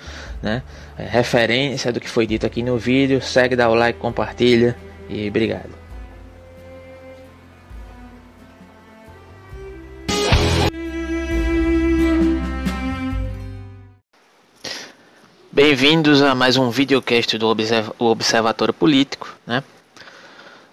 né? 0.42 0.62
É, 0.98 1.04
referência 1.04 1.92
do 1.92 2.00
que 2.00 2.08
foi 2.08 2.26
dito 2.26 2.46
aqui 2.46 2.62
no 2.62 2.78
vídeo. 2.78 3.20
Segue, 3.20 3.54
dá 3.54 3.68
o 3.68 3.74
like, 3.74 3.98
compartilha 3.98 4.74
e 5.08 5.28
obrigado. 5.28 5.79
Bem-vindos 15.62 16.22
a 16.22 16.34
mais 16.34 16.56
um 16.56 16.70
videocast 16.70 17.36
do 17.36 17.54
Observatório 17.98 18.72
Político, 18.72 19.28
né? 19.46 19.62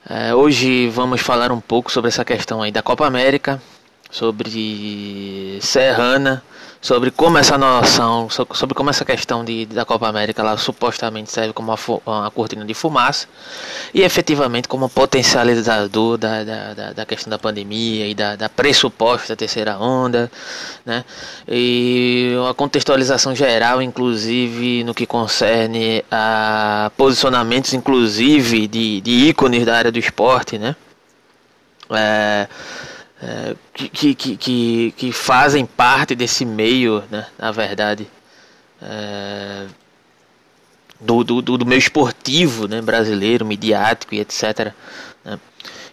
É, 0.10 0.34
hoje 0.34 0.88
vamos 0.88 1.20
falar 1.20 1.52
um 1.52 1.60
pouco 1.60 1.92
sobre 1.92 2.08
essa 2.08 2.24
questão 2.24 2.62
aí 2.62 2.72
da 2.72 2.82
Copa 2.82 3.06
América, 3.06 3.62
sobre 4.10 5.60
Serrana, 5.62 6.44
sobre 6.82 7.12
como 7.12 7.38
essa 7.38 7.58
noção, 7.58 8.30
sobre 8.30 8.76
como 8.76 8.90
essa 8.90 9.04
questão 9.04 9.44
de, 9.44 9.66
da 9.66 9.84
Copa 9.84 10.08
América 10.08 10.44
lá 10.44 10.56
supostamente 10.58 11.32
serve 11.32 11.52
como 11.54 11.72
uma, 11.72 11.80
uma 12.06 12.32
cortina 12.32 12.64
de 12.64 12.74
fumaça 12.74 13.28
e 13.94 14.02
efetivamente 14.02 14.68
como 14.68 14.88
potencializador 14.88 16.18
da, 16.18 16.44
da, 16.44 16.94
da 16.94 17.06
questão 17.06 17.30
da 17.30 17.40
pandemia 17.40 18.08
e 18.08 18.14
da, 18.14 18.36
da 18.36 18.48
pressuposta 18.48 19.36
terceira 19.36 19.78
onda, 19.78 20.32
né? 20.86 21.04
E 21.48 22.34
uma 22.40 22.54
contextualização 22.54 23.36
geral, 23.36 23.82
inclusive 23.82 24.84
no 24.84 24.94
que 24.94 25.06
concerne 25.06 26.06
a 26.12 26.92
posicionamentos, 26.96 27.74
inclusive 27.74 28.68
de, 28.68 29.02
de 29.02 29.12
ícones 29.30 29.66
da 29.66 29.76
área 29.76 29.92
do 29.92 30.00
esporte, 30.00 30.58
né? 30.58 30.76
É, 31.90 32.48
é, 33.22 33.56
que, 33.74 34.16
que, 34.16 34.38
que, 34.38 34.94
que, 34.96 35.12
fazem 35.12 35.66
parte 35.66 36.16
desse 36.16 36.46
meio, 36.46 37.04
né, 37.10 37.26
na 37.38 37.52
verdade, 37.52 38.08
é, 38.82 39.66
do, 41.00 41.24
do, 41.24 41.42
do 41.42 41.66
meio 41.66 41.80
esportivo 41.80 42.68
né, 42.68 42.82
brasileiro, 42.82 43.46
midiático 43.46 44.14
e 44.14 44.20
etc. 44.20 44.72
Né, 45.26 45.40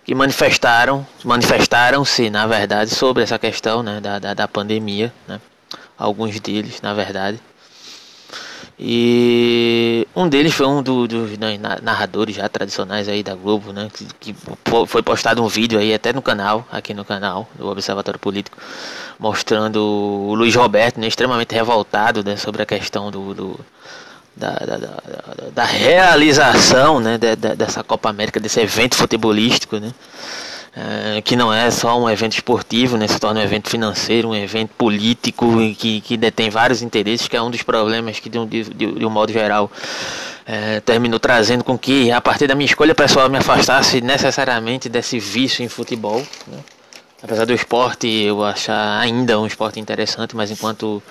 que 0.05 0.15
manifestaram, 0.15 1.07
manifestaram-se, 1.25 2.29
na 2.29 2.47
verdade, 2.47 2.91
sobre 2.91 3.23
essa 3.23 3.39
questão 3.39 3.83
né, 3.83 4.01
da, 4.01 4.19
da, 4.19 4.35
da 4.35 4.49
pandemia. 4.49 5.13
Né, 5.27 5.41
alguns 5.97 6.39
deles, 6.41 6.81
na 6.83 6.93
verdade. 6.93 7.41
E 8.79 10.07
um 10.17 10.29
deles 10.29 10.53
foi 10.53 10.67
um 10.67 10.83
dos 10.83 11.07
do, 11.07 11.29
narradores 11.83 12.35
já 12.35 12.49
tradicionais 12.49 13.09
aí 13.09 13.23
da 13.23 13.35
Globo, 13.35 13.73
né? 13.73 13.89
Que, 13.93 14.07
que, 14.33 14.37
foi 14.87 15.03
postado 15.03 15.43
um 15.43 15.47
vídeo 15.47 15.79
aí 15.79 15.95
até 15.95 16.13
no 16.13 16.21
canal, 16.21 16.67
aqui 16.73 16.93
no 16.93 17.05
canal 17.05 17.49
do 17.55 17.69
Observatório 17.69 18.19
Político, 18.19 18.59
mostrando 19.19 19.81
o 19.81 20.35
Luiz 20.35 20.55
Roberto 20.57 20.99
né, 20.99 21.07
extremamente 21.07 21.55
revoltado 21.55 22.25
né, 22.25 22.37
sobre 22.37 22.63
a 22.63 22.67
questão 22.67 23.13
do, 23.13 23.33
do 23.33 23.61
da, 24.37 24.51
da, 24.55 24.77
da, 24.77 25.03
da, 25.55 25.65
realização 25.65 26.99
né, 26.99 27.17
dessa 27.57 27.85
Copa 27.85 28.11
América, 28.11 28.41
desse 28.41 28.61
evento 28.61 28.97
futebolístico, 28.97 29.79
né? 29.79 29.93
É, 30.77 31.23
que 31.23 31.37
não 31.37 31.53
é 31.53 31.71
só 31.71 31.99
um 31.99 32.11
evento 32.11 32.33
esportivo, 32.33 32.97
né, 32.97 33.07
se 33.07 33.19
torna 33.19 33.41
um 33.41 33.43
evento 33.43 33.69
financeiro, 33.69 34.31
um 34.31 34.35
evento 34.35 34.71
político 34.77 35.47
que, 35.79 36.01
que 36.01 36.17
detém 36.17 36.51
vários 36.51 36.83
interesses, 36.83 37.29
que 37.29 37.37
é 37.37 37.43
um 37.43 37.51
dos 37.51 37.63
problemas 37.63 38.19
que, 38.19 38.29
de 38.29 38.39
um, 38.39 38.47
de, 38.47 38.65
de 38.65 39.07
um 39.07 39.11
modo 39.11 39.33
geral, 39.33 39.71
é, 40.45 40.81
terminou 40.81 41.21
trazendo 41.21 41.63
com 41.63 41.79
que, 41.79 42.11
a 42.11 42.21
partir 42.21 42.47
da 42.47 42.55
minha 42.55 42.67
escolha 42.67 42.95
pessoal, 42.95 43.29
me 43.29 43.39
afastasse 43.39 44.01
necessariamente 44.01 44.89
desse 44.89 45.19
vício 45.19 45.65
em 45.65 45.69
futebol. 45.69 46.23
Né? 46.47 46.59
Apesar 47.23 47.47
do 47.47 47.55
esporte 47.55 48.07
eu 48.07 48.45
achar 48.45 49.01
ainda 49.01 49.41
um 49.41 49.47
esporte 49.47 49.81
interessante, 49.81 50.37
mas 50.37 50.51
enquanto 50.51 51.03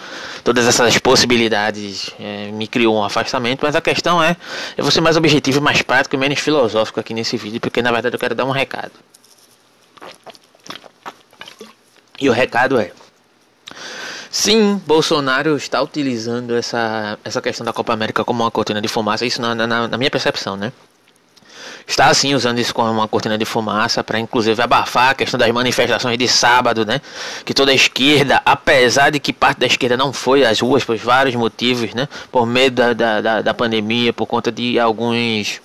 todas 0.44 0.68
essas 0.68 1.00
possibilidades 1.00 2.12
é, 2.20 2.52
me 2.52 2.68
criou 2.68 2.98
um 2.98 3.04
afastamento, 3.04 3.62
mas 3.64 3.76
a 3.76 3.82
questão 3.82 4.22
é, 4.22 4.38
eu 4.78 4.84
vou 4.84 4.92
ser 4.92 5.02
mais 5.02 5.18
objetivo, 5.18 5.60
mais 5.60 5.82
prático 5.82 6.16
e 6.16 6.20
menos 6.20 6.38
filosófico 6.38 7.00
aqui 7.00 7.16
nesse 7.16 7.36
vídeo, 7.36 7.60
porque 7.60 7.82
na 7.82 7.92
verdade 7.92 8.16
eu 8.16 8.20
quero 8.20 8.36
dar 8.36 8.46
um 8.46 8.52
recado. 8.52 8.92
E 12.24 12.30
o 12.30 12.32
recado 12.32 12.80
é: 12.80 12.90
sim, 14.32 14.82
Bolsonaro 14.88 15.58
está 15.58 15.82
utilizando 15.82 16.56
essa, 16.56 17.20
essa 17.22 17.42
questão 17.42 17.66
da 17.66 17.74
Copa 17.74 17.92
América 17.92 18.24
como 18.24 18.44
uma 18.44 18.50
cortina 18.50 18.82
de 18.82 18.88
fumaça, 18.88 19.26
isso 19.26 19.42
na, 19.42 19.54
na, 19.54 19.90
na 19.90 19.98
minha 19.98 20.10
percepção, 20.10 20.56
né? 20.56 20.72
Está 21.86 22.08
assim 22.08 22.34
usando 22.34 22.60
isso 22.60 22.74
como 22.74 22.90
uma 22.90 23.10
cortina 23.10 23.38
de 23.38 23.44
fumaça 23.44 24.02
para 24.06 24.18
inclusive 24.18 24.62
abafar 24.62 25.10
a 25.10 25.14
questão 25.14 25.38
das 25.38 25.52
manifestações 25.52 26.18
de 26.18 26.30
sábado, 26.30 26.86
né? 26.86 27.02
Que 27.44 27.54
toda 27.54 27.74
a 27.74 27.76
esquerda, 27.76 28.42
apesar 28.46 29.10
de 29.10 29.20
que 29.20 29.34
parte 29.34 29.58
da 29.58 29.66
esquerda 29.66 29.98
não 29.98 30.14
foi 30.14 30.46
às 30.46 30.62
ruas 30.62 30.86
por 30.86 30.96
vários 30.96 31.36
motivos, 31.36 31.94
né? 31.94 32.08
Por 32.32 32.46
medo 32.46 32.78
da, 32.78 32.94
da, 32.94 33.20
da, 33.20 33.42
da 33.42 33.54
pandemia, 33.54 34.14
por 34.14 34.28
conta 34.28 34.50
de 34.50 34.80
alguns 34.80 35.62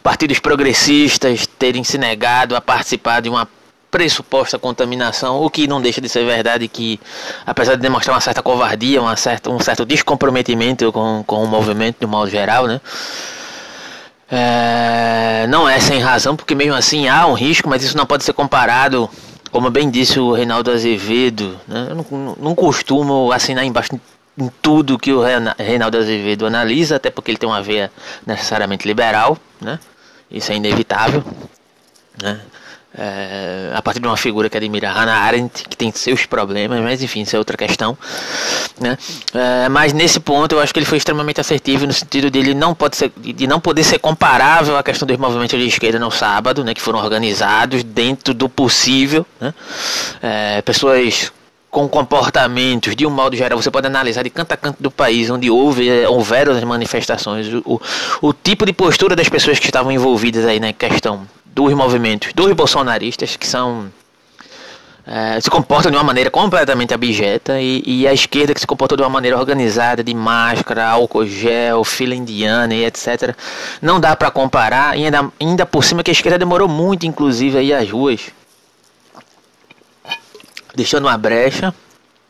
partidos 0.00 0.38
progressistas 0.38 1.44
terem 1.44 1.82
se 1.82 1.98
negado 1.98 2.54
a 2.54 2.60
participar 2.60 3.20
de 3.20 3.28
uma 3.28 3.48
pressuposta 3.90 4.58
contaminação, 4.58 5.40
o 5.42 5.48
que 5.48 5.66
não 5.66 5.80
deixa 5.80 6.00
de 6.00 6.08
ser 6.08 6.24
verdade 6.24 6.68
que, 6.68 7.00
apesar 7.46 7.74
de 7.74 7.80
demonstrar 7.80 8.14
uma 8.14 8.20
certa 8.20 8.42
covardia, 8.42 9.00
uma 9.00 9.16
certa, 9.16 9.50
um 9.50 9.60
certo 9.60 9.84
descomprometimento 9.84 10.92
com, 10.92 11.24
com 11.26 11.42
o 11.42 11.46
movimento 11.46 11.96
de 12.00 12.06
um 12.06 12.08
modo 12.08 12.30
geral, 12.30 12.66
né? 12.66 12.80
É, 14.30 15.46
não 15.48 15.66
é 15.66 15.80
sem 15.80 16.00
razão, 16.00 16.36
porque 16.36 16.54
mesmo 16.54 16.74
assim 16.74 17.08
há 17.08 17.26
um 17.26 17.32
risco, 17.32 17.68
mas 17.68 17.82
isso 17.82 17.96
não 17.96 18.04
pode 18.04 18.24
ser 18.24 18.34
comparado, 18.34 19.08
como 19.50 19.70
bem 19.70 19.90
disse 19.90 20.20
o 20.20 20.32
Reinaldo 20.32 20.70
Azevedo, 20.70 21.58
né? 21.66 21.86
eu 21.88 21.94
não, 21.94 22.36
não 22.38 22.54
costumo 22.54 23.32
assinar 23.32 23.64
embaixo 23.64 23.98
em 24.36 24.50
tudo 24.60 24.98
que 24.98 25.12
o 25.12 25.22
Reinaldo 25.56 25.96
Azevedo 25.96 26.46
analisa, 26.46 26.96
até 26.96 27.10
porque 27.10 27.30
ele 27.30 27.38
tem 27.38 27.48
uma 27.48 27.62
veia 27.62 27.90
necessariamente 28.26 28.86
liberal, 28.86 29.38
né? 29.60 29.78
isso 30.30 30.52
é 30.52 30.56
inevitável. 30.56 31.24
Né? 32.22 32.38
É, 33.00 33.70
a 33.74 33.80
partir 33.80 34.00
de 34.00 34.08
uma 34.08 34.16
figura 34.16 34.50
que 34.50 34.56
admira 34.56 34.90
Hannah 34.90 35.18
Arendt, 35.18 35.62
que 35.68 35.76
tem 35.76 35.92
seus 35.92 36.26
problemas, 36.26 36.80
mas 36.80 37.00
enfim, 37.00 37.22
isso 37.22 37.36
é 37.36 37.38
outra 37.38 37.56
questão. 37.56 37.96
Né? 38.80 38.98
É, 39.32 39.68
mas 39.68 39.92
nesse 39.92 40.18
ponto 40.18 40.56
eu 40.56 40.60
acho 40.60 40.72
que 40.72 40.80
ele 40.80 40.86
foi 40.86 40.98
extremamente 40.98 41.40
assertivo 41.40 41.86
no 41.86 41.92
sentido 41.92 42.28
de 42.28 42.40
ele 42.40 42.54
não 42.54 42.74
pode 42.74 42.96
ser, 42.96 43.12
de 43.16 43.46
não 43.46 43.60
poder 43.60 43.84
ser 43.84 44.00
comparável 44.00 44.76
à 44.76 44.82
questão 44.82 45.06
dos 45.06 45.16
movimentos 45.16 45.56
de 45.56 45.66
esquerda 45.66 45.98
no 46.00 46.10
sábado, 46.10 46.64
né, 46.64 46.74
que 46.74 46.82
foram 46.82 46.98
organizados 46.98 47.84
dentro 47.84 48.34
do 48.34 48.48
possível. 48.48 49.24
Né? 49.40 49.54
É, 50.20 50.62
pessoas 50.62 51.30
com 51.70 51.88
comportamentos, 51.88 52.96
de 52.96 53.06
um 53.06 53.10
modo 53.10 53.36
geral, 53.36 53.62
você 53.62 53.70
pode 53.70 53.86
analisar 53.86 54.24
de 54.24 54.30
canto 54.30 54.52
a 54.52 54.56
canto 54.56 54.82
do 54.82 54.90
país 54.90 55.30
onde 55.30 55.48
houve, 55.48 55.88
é, 55.88 56.08
houveram 56.08 56.52
as 56.52 56.64
manifestações, 56.64 57.46
o, 57.46 57.62
o, 57.64 57.80
o 58.28 58.32
tipo 58.32 58.66
de 58.66 58.72
postura 58.72 59.14
das 59.14 59.28
pessoas 59.28 59.60
que 59.60 59.66
estavam 59.66 59.92
envolvidas 59.92 60.44
aí 60.44 60.58
na 60.58 60.72
questão 60.72 61.28
dos 61.58 61.74
movimentos 61.74 62.32
dos 62.32 62.52
bolsonaristas 62.52 63.34
que 63.34 63.44
são 63.44 63.90
é, 65.04 65.40
se 65.40 65.50
comportam 65.50 65.90
de 65.90 65.96
uma 65.96 66.04
maneira 66.04 66.30
completamente 66.30 66.94
abjeta 66.94 67.60
e, 67.60 67.82
e, 67.84 68.06
a 68.06 68.12
esquerda 68.12 68.54
que 68.54 68.60
se 68.60 68.66
comportou 68.66 68.94
de 68.94 69.02
uma 69.02 69.08
maneira 69.08 69.38
organizada, 69.38 70.04
de 70.04 70.14
máscara, 70.14 70.86
álcool 70.86 71.26
gel, 71.26 71.82
fila 71.82 72.14
indiana 72.14 72.74
e 72.74 72.84
etc. 72.84 73.34
Não 73.80 73.98
dá 73.98 74.14
para 74.14 74.30
comparar, 74.30 74.98
e 74.98 75.06
ainda, 75.06 75.32
ainda 75.40 75.64
por 75.64 75.82
cima 75.82 76.02
que 76.02 76.10
a 76.10 76.12
esquerda 76.12 76.38
demorou 76.38 76.68
muito, 76.68 77.06
inclusive, 77.06 77.56
aí 77.56 77.72
as 77.72 77.90
ruas, 77.90 78.20
deixando 80.74 81.06
uma 81.06 81.16
brecha 81.16 81.74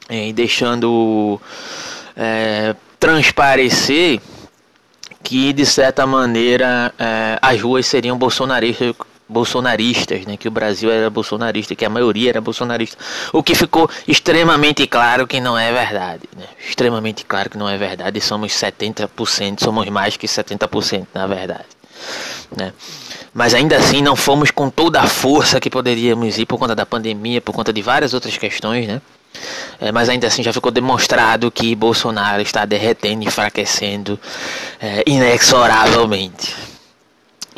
é, 0.09 0.29
e 0.29 0.33
deixando 0.33 1.41
é, 2.17 2.77
transparecer 3.01 4.21
que 5.23 5.53
de 5.53 5.67
certa 5.67 6.07
maneira 6.07 6.95
é, 6.97 7.39
as 7.43 7.61
ruas 7.61 7.87
seriam 7.87 8.17
bolsonaristas, 8.17 8.95
bolsonaristas, 9.29 10.25
né? 10.25 10.37
Que 10.37 10.49
o 10.49 10.51
Brasil 10.51 10.91
era 10.91 11.11
bolsonarista, 11.11 11.75
que 11.75 11.85
a 11.85 11.91
maioria 11.91 12.31
era 12.31 12.41
bolsonarista. 12.41 12.97
O 13.33 13.43
que 13.43 13.55
ficou 13.55 13.89
extremamente 14.07 14.87
claro 14.87 15.27
que 15.27 15.41
não 15.41 15.59
é 15.59 15.73
verdade, 15.73 16.23
né? 16.37 16.47
Extremamente 16.67 17.25
claro 17.25 17.51
que 17.51 17.59
não 17.59 17.69
é 17.69 17.77
verdade. 17.77 18.21
Somos 18.21 18.53
70%, 18.53 19.63
somos 19.63 19.89
mais 19.89 20.17
que 20.17 20.27
70% 20.27 21.07
na 21.15 21.27
verdade, 21.27 21.67
né? 22.57 22.73
Mas 23.35 23.55
ainda 23.55 23.77
assim 23.77 24.01
não 24.03 24.17
fomos 24.17 24.51
com 24.51 24.71
toda 24.71 25.01
a 25.01 25.07
força 25.07 25.61
que 25.61 25.69
poderíamos 25.69 26.39
ir 26.39 26.47
por 26.47 26.59
conta 26.59 26.75
da 26.75 26.87
pandemia, 26.87 27.41
por 27.41 27.53
conta 27.53 27.73
de 27.73 27.83
várias 27.83 28.15
outras 28.15 28.37
questões, 28.37 28.89
né? 28.89 29.03
É, 29.81 29.93
mas 29.93 30.09
ainda 30.09 30.27
assim 30.27 30.43
já 30.43 30.53
ficou 30.53 30.73
demonstrado 30.73 31.51
que 31.51 31.75
Bolsonaro 31.75 32.41
está 32.41 32.65
derretendo 32.65 33.25
enfraquecendo 33.25 34.19
é, 34.81 35.05
inexoravelmente. 35.07 36.57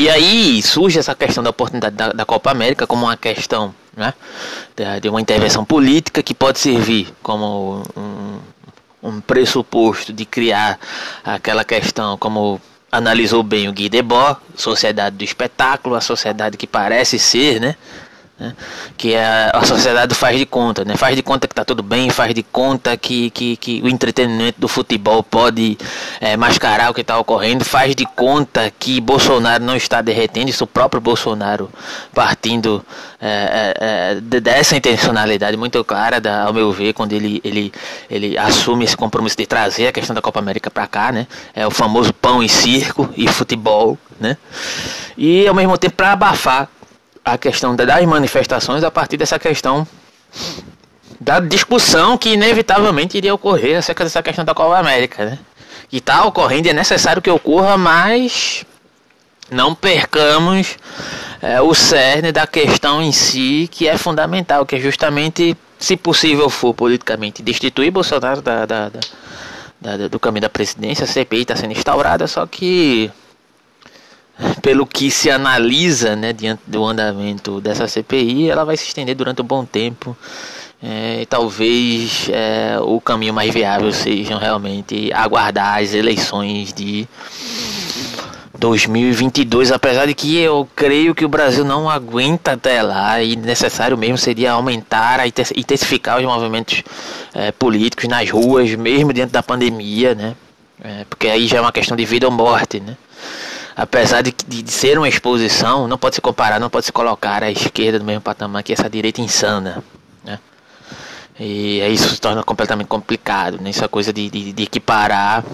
E 0.01 0.09
aí 0.09 0.63
surge 0.63 0.99
essa 0.99 1.15
questão 1.15 1.45
da 1.45 1.51
oportunidade 1.51 1.95
da, 1.95 2.09
da 2.09 2.25
Copa 2.25 2.51
América 2.51 2.87
como 2.87 3.05
uma 3.05 3.19
questão 3.19 3.75
né, 3.95 4.15
de, 4.99 5.11
uma 5.11 5.21
intervenção 5.21 5.63
política 5.63 6.23
que 6.23 6.33
pode 6.33 6.59
servir 6.59 7.13
como 7.23 7.83
um, 7.95 8.39
um 9.03 9.21
pressuposto 9.21 10.11
de 10.11 10.25
criar 10.25 10.81
aquela 11.23 11.67
questão 11.67 12.17
como 12.17 12.59
analisou 12.91 13.43
bem 13.43 13.69
o 13.69 13.75
Guy 13.75 13.91
Debord, 13.91 14.41
sociedade 14.57 15.17
do 15.17 15.23
espetáculo, 15.23 15.95
a 15.95 16.01
sociedade 16.01 16.57
que 16.57 16.67
parece 16.67 17.19
ser, 17.19 17.61
né, 17.61 17.77
né? 18.41 18.55
Que 18.97 19.15
é 19.15 19.51
a 19.53 19.63
sociedade 19.65 20.15
faz 20.15 20.39
de 20.39 20.47
conta, 20.47 20.83
né? 20.83 20.97
Faz 20.97 21.15
de 21.15 21.23
conta 21.23 21.47
que 21.47 21.53
está 21.53 21.65
tudo 21.65 21.83
bem, 21.83 22.09
faz 22.09 22.35
de 22.35 22.43
conta 22.43 22.97
que, 22.97 23.29
que, 23.31 23.57
que 23.59 23.83
o 23.85 23.89
entretenimento 23.89 24.59
do 24.59 24.67
futebol 24.67 25.23
pode 25.23 25.77
é, 26.21 26.37
mascarar 26.39 26.91
o 26.91 26.95
que 26.95 27.03
está 27.03 27.19
ocorrendo, 27.19 27.65
faz 27.65 27.95
de 27.95 28.07
conta 28.07 28.73
que 28.79 28.99
Bolsonaro 29.01 29.63
não 29.63 29.77
está 29.77 30.01
derretendo, 30.01 30.49
isso 30.49 30.65
o 30.65 30.67
próprio 30.67 31.03
Bolsonaro 31.03 31.71
partindo 32.15 32.85
é, 33.21 33.75
é, 33.79 34.15
é 34.17 34.41
dessa 34.41 34.75
intencionalidade 34.75 35.57
muito 35.57 35.85
clara, 35.85 36.19
da, 36.19 36.45
ao 36.45 36.55
meu 36.55 36.73
ver, 36.73 36.95
quando 36.95 37.13
ele, 37.13 37.43
ele, 37.45 37.71
ele 38.09 38.39
assume 38.39 38.85
esse 38.85 38.97
compromisso 38.97 39.37
de 39.37 39.45
trazer 39.45 39.89
a 39.89 39.93
questão 39.93 40.15
da 40.15 40.23
Copa 40.23 40.39
América 40.39 40.71
para 40.71 40.87
cá, 40.87 41.13
né? 41.13 41.27
É 41.55 41.67
o 41.67 41.71
famoso 41.71 42.15
pão 42.15 42.43
e 42.43 42.49
circo 42.49 43.11
e 43.15 43.29
futebol, 43.29 43.99
né? 44.19 44.39
E 45.19 45.47
ao 45.47 45.55
mesmo 45.55 45.77
tempo 45.77 45.97
para 45.97 46.13
abafar 46.13 46.69
a 47.33 47.39
questão 47.39 47.77
das 47.77 48.05
manifestações 48.05 48.83
a 48.83 48.91
partir 48.91 49.17
dessa 49.17 49.39
questão 49.39 49.87
da 51.21 51.39
discussão 51.39 52.19
que 52.19 52.31
inevitavelmente 52.31 53.17
iria 53.17 53.35
ocorrer 53.35 53.79
acerca 53.79 54.05
dessa 54.05 54.23
questão 54.23 54.45
da 54.45 54.55
Copa 54.55 54.79
América, 54.79 55.25
né? 55.25 55.39
Que 55.89 55.99
está 55.99 56.25
ocorrendo 56.25 56.67
e 56.67 56.71
é 56.71 56.73
necessário 56.73 57.23
que 57.23 57.31
ocorra, 57.31 57.77
mas 57.77 58.65
não 59.51 59.75
percamos 59.75 60.77
é, 61.43 61.61
o 61.61 61.75
cerne 61.75 62.33
da 62.33 62.47
questão 62.47 63.03
em 63.03 63.13
si, 63.13 63.69
que 63.71 63.87
é 63.87 63.97
fundamental, 63.97 64.65
que 64.67 64.77
é 64.77 64.81
justamente, 64.81 65.57
se 65.79 65.97
possível 65.97 66.49
for 66.49 66.75
politicamente, 66.75 67.43
destituir 67.43 67.91
Bolsonaro 67.91 68.41
da, 68.41 68.67
da, 68.67 68.89
da, 68.89 69.01
da 69.81 70.09
do 70.09 70.19
caminho 70.19 70.43
da 70.43 70.51
presidência. 70.51 71.05
A 71.05 71.09
CPI 71.09 71.43
está 71.43 71.57
sendo 71.57 71.73
instaurada, 71.73 72.27
só 72.27 72.47
que 72.47 73.11
pelo 74.63 74.87
que 74.87 75.11
se 75.11 75.31
analisa 75.31 76.15
né, 76.17 76.33
diante 76.33 76.63
do 76.67 76.85
andamento 76.85 77.61
dessa 77.61 77.87
CPI, 77.87 78.51
ela 78.51 78.65
vai 78.65 78.77
se 78.77 78.87
estender 78.87 79.15
durante 79.15 79.43
um 79.43 79.45
bom 79.45 79.65
tempo. 79.65 80.17
É, 80.83 81.27
talvez 81.29 82.31
é, 82.33 82.79
o 82.81 83.01
caminho 83.01 83.35
mais 83.35 83.53
viável 83.53 83.93
seja 83.93 84.39
realmente 84.39 85.13
aguardar 85.13 85.79
as 85.79 85.93
eleições 85.93 86.73
de 86.73 87.07
2022, 88.59 89.73
apesar 89.73 90.07
de 90.07 90.15
que 90.15 90.39
eu 90.39 90.69
creio 90.77 91.15
que 91.15 91.25
o 91.25 91.29
Brasil 91.29 91.65
não 91.65 91.89
aguenta 91.89 92.53
até 92.53 92.83
lá 92.83 93.23
e 93.23 93.37
necessário 93.37 93.97
mesmo 93.97 94.19
seria 94.19 94.53
aumentar, 94.53 95.27
intensificar 95.27 96.19
os 96.19 96.25
movimentos 96.25 96.83
é, 97.35 97.53
políticos 97.53 98.07
nas 98.09 98.29
ruas, 98.31 98.75
mesmo 98.75 99.13
diante 99.13 99.33
da 99.33 99.43
pandemia, 99.43 100.15
né? 100.15 100.35
É, 100.83 101.05
porque 101.09 101.29
aí 101.29 101.47
já 101.47 101.59
é 101.59 101.61
uma 101.61 101.73
questão 101.73 101.97
de 101.97 102.05
vida 102.05 102.27
ou 102.27 102.33
morte, 102.33 102.81
né? 102.81 102.97
Apesar 103.77 104.23
de, 104.23 104.35
de, 104.47 104.63
de, 104.63 104.71
ser 104.71 104.99
uma 104.99 105.09
exposição, 105.09 105.87
não 105.89 105.99
pode 105.99 106.17
se 106.17 106.21
comparar, 106.21 106.59
não 106.59 106.71
pode 106.71 106.87
se 106.87 106.93
colocar 106.93 107.43
a 107.43 107.51
esquerda 107.51 107.99
no 107.99 108.05
mesmo 108.05 108.21
patamar 108.21 108.63
que 108.63 108.73
essa 108.73 108.89
direita 108.89 109.21
insana. 109.21 109.83
Né? 110.25 110.39
E 111.39 111.81
isso 111.93 112.09
se 112.11 112.21
torna 112.21 112.43
completamente 112.43 112.89
complicado, 112.89 113.59
né? 113.61 113.71
essa 113.71 113.89
coisa 113.89 114.13
de, 114.13 114.29
de, 114.31 114.53
de 114.53 114.63
equiparar 114.63 115.45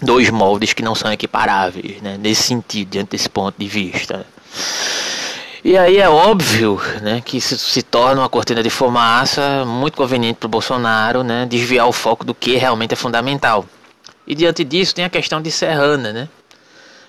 dois 0.00 0.30
moldes 0.30 0.72
que 0.72 0.82
não 0.82 0.94
são 0.94 1.12
equiparáveis, 1.12 2.00
né? 2.00 2.16
nesse 2.18 2.44
sentido, 2.44 2.90
diante 2.90 3.10
desse 3.10 3.28
ponto 3.28 3.54
de 3.58 3.66
vista. 3.66 4.26
E 5.64 5.76
aí 5.76 5.98
é 5.98 6.08
óbvio 6.08 6.80
né, 7.02 7.20
que 7.22 7.36
isso 7.36 7.58
se 7.58 7.82
torna 7.82 8.22
uma 8.22 8.28
cortina 8.28 8.62
de 8.62 8.70
fumaça 8.70 9.64
muito 9.66 9.96
conveniente 9.96 10.38
para 10.38 10.46
o 10.46 10.48
Bolsonaro 10.50 11.24
né, 11.24 11.46
desviar 11.46 11.86
o 11.86 11.92
foco 11.92 12.24
do 12.24 12.32
que 12.32 12.56
realmente 12.56 12.92
é 12.92 12.96
fundamental. 12.96 13.66
E 14.26 14.34
diante 14.34 14.62
disso 14.62 14.94
tem 14.94 15.04
a 15.04 15.10
questão 15.10 15.42
de 15.42 15.50
Serrana, 15.50 16.12
né? 16.12 16.28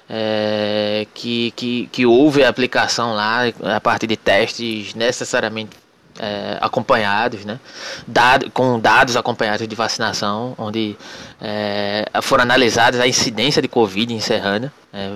É, 0.09 1.05
que, 1.13 1.51
que, 1.51 1.87
que 1.91 2.05
houve 2.05 2.43
a 2.43 2.49
aplicação 2.49 3.13
lá 3.13 3.41
a 3.75 3.79
partir 3.79 4.07
de 4.07 4.17
testes 4.17 4.95
necessariamente 4.95 5.77
é, 6.19 6.57
acompanhados, 6.59 7.45
né? 7.45 7.59
Dado, 8.07 8.49
com 8.51 8.79
dados 8.79 9.15
acompanhados 9.15 9.67
de 9.67 9.75
vacinação, 9.75 10.53
onde 10.57 10.97
é, 11.39 12.05
foram 12.21 12.43
analisadas 12.43 12.99
a 12.99 13.07
incidência 13.07 13.61
de 13.61 13.67
Covid 13.67 14.13
em 14.13 14.19
Serrana 14.19 14.73
é, 14.91 15.11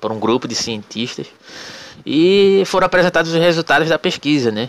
por 0.00 0.10
um 0.10 0.18
grupo 0.18 0.48
de 0.48 0.54
cientistas 0.54 1.26
e 2.04 2.62
foram 2.66 2.86
apresentados 2.86 3.32
os 3.32 3.38
resultados 3.38 3.88
da 3.88 3.98
pesquisa, 3.98 4.50
né? 4.50 4.68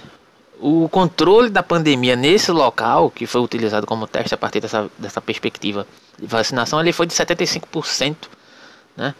O 0.59 0.87
controle 0.89 1.49
da 1.49 1.63
pandemia 1.63 2.15
nesse 2.15 2.51
local, 2.51 3.09
que 3.09 3.25
foi 3.25 3.41
utilizado 3.41 3.87
como 3.87 4.05
teste 4.05 4.35
a 4.35 4.37
partir 4.37 4.59
dessa, 4.59 4.91
dessa 4.97 5.19
perspectiva 5.19 5.87
de 6.19 6.27
vacinação, 6.27 6.79
ele 6.79 6.93
foi 6.93 7.07
de 7.07 7.13
75%, 7.13 8.15
né? 8.95 9.13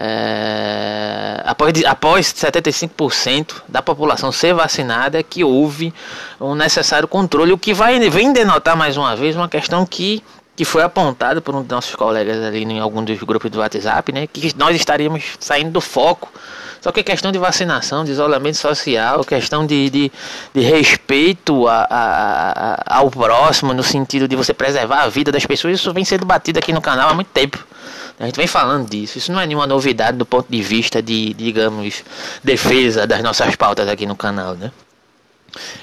é, 0.00 1.42
após, 1.44 1.84
após 1.84 2.32
75% 2.32 3.62
da 3.68 3.82
população 3.82 4.30
ser 4.30 4.54
vacinada, 4.54 5.18
é 5.18 5.22
que 5.24 5.42
houve 5.42 5.92
um 6.40 6.54
necessário 6.54 7.08
controle, 7.08 7.52
o 7.52 7.58
que 7.58 7.74
vai 7.74 7.98
vem 8.08 8.32
denotar 8.32 8.76
mais 8.76 8.96
uma 8.96 9.16
vez 9.16 9.34
uma 9.34 9.48
questão 9.48 9.84
que, 9.84 10.22
que 10.54 10.64
foi 10.64 10.82
apontada 10.82 11.40
por 11.40 11.54
um 11.54 11.62
dos 11.62 11.68
nossos 11.68 11.96
colegas 11.96 12.42
ali 12.44 12.62
em 12.62 12.78
algum 12.78 13.02
dos 13.02 13.18
grupos 13.18 13.50
do 13.50 13.58
WhatsApp, 13.58 14.12
né, 14.12 14.28
que 14.28 14.54
nós 14.56 14.76
estaríamos 14.76 15.24
saindo 15.40 15.70
do 15.72 15.80
foco. 15.80 16.30
Só 16.80 16.92
que 16.92 17.02
questão 17.02 17.32
de 17.32 17.38
vacinação, 17.40 18.04
de 18.04 18.12
isolamento 18.12 18.56
social, 18.56 19.24
questão 19.24 19.66
de, 19.66 19.90
de, 19.90 20.12
de 20.54 20.60
respeito 20.60 21.66
a, 21.66 21.86
a, 21.90 22.74
a, 22.94 22.98
ao 22.98 23.10
próximo, 23.10 23.74
no 23.74 23.82
sentido 23.82 24.28
de 24.28 24.36
você 24.36 24.54
preservar 24.54 25.02
a 25.02 25.08
vida 25.08 25.32
das 25.32 25.44
pessoas, 25.44 25.80
isso 25.80 25.92
vem 25.92 26.04
sendo 26.04 26.24
batido 26.24 26.60
aqui 26.60 26.72
no 26.72 26.80
canal 26.80 27.08
há 27.08 27.14
muito 27.14 27.30
tempo. 27.30 27.58
A 28.18 28.26
gente 28.26 28.36
vem 28.36 28.46
falando 28.46 28.88
disso. 28.88 29.18
Isso 29.18 29.30
não 29.30 29.40
é 29.40 29.46
nenhuma 29.46 29.66
novidade 29.66 30.16
do 30.16 30.26
ponto 30.26 30.50
de 30.50 30.60
vista 30.60 31.00
de, 31.00 31.32
digamos, 31.34 32.02
defesa 32.42 33.06
das 33.06 33.22
nossas 33.22 33.54
pautas 33.54 33.88
aqui 33.88 34.06
no 34.06 34.16
canal, 34.16 34.54
né? 34.54 34.72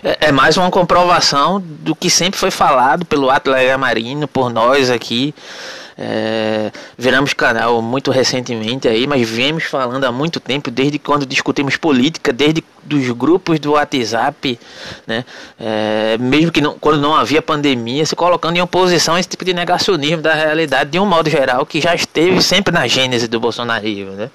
É, 0.03 0.27
é 0.27 0.31
mais 0.31 0.57
uma 0.57 0.69
comprovação 0.69 1.61
do 1.61 1.95
que 1.95 2.09
sempre 2.09 2.39
foi 2.39 2.51
falado 2.51 3.05
pelo 3.05 3.29
Atlas 3.29 3.77
Marino, 3.79 4.27
por 4.27 4.49
nós 4.49 4.89
aqui, 4.89 5.33
é, 5.97 6.71
viramos 6.97 7.33
canal 7.33 7.81
muito 7.81 8.11
recentemente 8.11 8.87
aí, 8.87 9.07
mas 9.07 9.27
viemos 9.27 9.63
falando 9.63 10.03
há 10.03 10.11
muito 10.11 10.39
tempo, 10.39 10.69
desde 10.69 10.99
quando 10.99 11.25
discutimos 11.25 11.77
política, 11.77 12.33
desde 12.33 12.63
dos 12.83 13.09
grupos 13.11 13.59
do 13.59 13.71
WhatsApp, 13.71 14.59
né? 15.07 15.25
É, 15.59 16.17
mesmo 16.19 16.51
que 16.51 16.61
não, 16.61 16.77
quando 16.77 16.99
não 16.99 17.15
havia 17.15 17.41
pandemia, 17.41 18.05
se 18.05 18.15
colocando 18.15 18.57
em 18.57 18.61
oposição 18.61 19.15
a 19.15 19.19
esse 19.19 19.29
tipo 19.29 19.43
de 19.43 19.53
negacionismo 19.53 20.21
da 20.21 20.33
realidade 20.33 20.91
de 20.91 20.99
um 20.99 21.05
modo 21.05 21.29
geral 21.29 21.65
que 21.65 21.81
já 21.81 21.95
esteve 21.95 22.41
sempre 22.41 22.73
na 22.73 22.87
gênese 22.87 23.27
do 23.27 23.39
bolsonarismo, 23.39 24.11
né? 24.11 24.29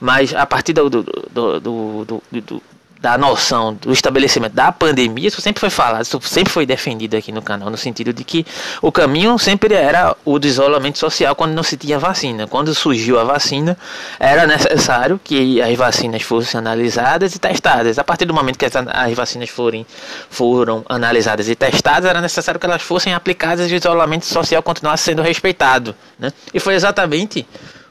Mas 0.00 0.34
a 0.34 0.44
partir 0.46 0.72
do, 0.72 0.90
do, 0.90 1.02
do, 1.02 1.60
do, 1.60 2.22
do 2.32 2.62
da 3.00 3.18
noção 3.18 3.74
do 3.74 3.92
estabelecimento 3.92 4.52
da 4.52 4.72
pandemia, 4.72 5.28
isso 5.28 5.40
sempre 5.40 5.60
foi 5.60 5.70
falado, 5.70 6.02
isso 6.02 6.20
sempre 6.22 6.52
foi 6.52 6.64
defendido 6.64 7.16
aqui 7.16 7.30
no 7.30 7.42
canal, 7.42 7.70
no 7.70 7.76
sentido 7.76 8.12
de 8.12 8.24
que 8.24 8.46
o 8.80 8.90
caminho 8.90 9.38
sempre 9.38 9.74
era 9.74 10.16
o 10.24 10.38
do 10.38 10.46
isolamento 10.46 10.98
social 10.98 11.34
quando 11.34 11.52
não 11.52 11.62
se 11.62 11.76
tinha 11.76 11.98
vacina. 11.98 12.46
Quando 12.46 12.74
surgiu 12.74 13.18
a 13.18 13.24
vacina, 13.24 13.76
era 14.18 14.46
necessário 14.46 15.20
que 15.22 15.60
as 15.60 15.76
vacinas 15.76 16.22
fossem 16.22 16.58
analisadas 16.58 17.34
e 17.34 17.38
testadas. 17.38 17.98
A 17.98 18.04
partir 18.04 18.24
do 18.24 18.34
momento 18.34 18.58
que 18.58 18.64
as, 18.64 18.74
as 18.74 19.14
vacinas 19.14 19.50
forem, 19.50 19.86
foram 20.30 20.84
analisadas 20.88 21.48
e 21.48 21.54
testadas, 21.54 22.08
era 22.08 22.20
necessário 22.20 22.58
que 22.58 22.66
elas 22.66 22.82
fossem 22.82 23.14
aplicadas 23.14 23.70
e 23.70 23.74
o 23.74 23.76
isolamento 23.76 24.26
social 24.26 24.62
continuasse 24.62 25.04
sendo 25.04 25.22
respeitado. 25.22 25.94
Né? 26.18 26.32
E 26.52 26.58
foi 26.58 26.74
exatamente 26.74 27.46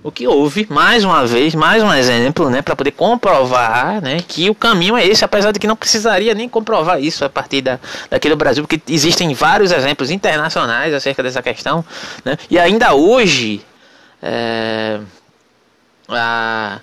O 0.06 0.12
que 0.12 0.28
houve, 0.28 0.68
mais 0.70 1.04
uma 1.04 1.26
vez, 1.26 1.56
mais 1.56 1.82
um 1.82 1.92
exemplo, 1.92 2.48
né, 2.48 2.62
para 2.62 2.76
poder 2.76 2.92
comprovar, 2.92 4.00
né, 4.04 4.20
que 4.28 4.48
o 4.52 4.54
caminho 4.54 4.96
é 4.96 5.04
esse, 5.04 5.26
apesar 5.26 5.52
de 5.52 5.60
que 5.60 5.66
não 5.66 5.76
precisaria 5.76 6.36
nem 6.36 6.48
comprovar 6.48 7.02
isso 7.02 7.26
a 7.26 7.30
partir 7.30 7.62
da, 7.62 7.80
daqui 8.08 8.30
do 8.30 8.36
Brasil, 8.36 8.64
porque 8.64 8.80
existem 8.94 9.34
vários 9.34 9.72
exemplos 9.72 10.12
internacionais 10.12 10.94
acerca 10.94 11.24
dessa 11.24 11.42
questão, 11.42 11.84
né, 12.24 12.38
e 12.52 12.60
ainda 12.60 12.94
hoje 12.94 13.66
é, 14.22 15.00
a, 16.08 16.80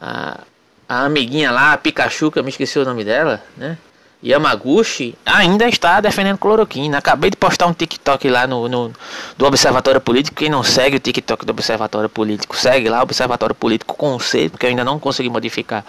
a, 0.00 0.40
a 0.88 1.04
amiguinha 1.04 1.50
lá, 1.50 1.74
a 1.74 1.76
Pikachu, 1.76 2.30
que 2.30 2.38
eu 2.38 2.42
me 2.42 2.48
esqueci 2.48 2.78
o 2.78 2.86
nome 2.86 3.04
dela, 3.04 3.42
né, 3.54 3.76
Yamaguchi 4.24 5.16
ainda 5.26 5.68
está 5.68 6.00
defendendo 6.00 6.38
cloroquina. 6.38 6.98
Acabei 6.98 7.30
de 7.30 7.36
postar 7.36 7.66
um 7.66 7.72
TikTok 7.72 8.28
lá 8.28 8.46
no, 8.46 8.68
no, 8.68 8.92
do 9.36 9.46
Observatório 9.46 10.00
Político. 10.00 10.36
Quem 10.36 10.48
não 10.48 10.62
segue 10.62 10.96
o 10.96 11.00
TikTok 11.00 11.44
do 11.44 11.50
Observatório 11.50 12.08
Político, 12.08 12.56
segue 12.56 12.88
lá 12.88 13.02
Observatório 13.02 13.54
Político 13.54 13.96
com 13.96 14.18
C, 14.20 14.48
porque 14.48 14.66
eu 14.66 14.70
ainda 14.70 14.84
não 14.84 14.98
consegui 14.98 15.28
modificar 15.28 15.84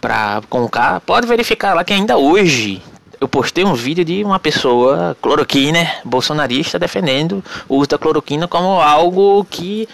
para 0.00 0.40
com 0.48 0.68
K. 0.68 1.00
Pode 1.00 1.26
verificar 1.26 1.74
lá 1.74 1.82
que 1.82 1.92
ainda 1.92 2.16
hoje 2.16 2.80
eu 3.20 3.26
postei 3.26 3.64
um 3.64 3.74
vídeo 3.74 4.04
de 4.04 4.22
uma 4.22 4.38
pessoa 4.38 5.16
cloroquina, 5.20 5.90
bolsonarista, 6.04 6.78
defendendo 6.78 7.42
o 7.68 7.76
uso 7.76 7.88
da 7.88 7.98
cloroquina 7.98 8.46
como 8.46 8.80
algo 8.80 9.44
que 9.50 9.88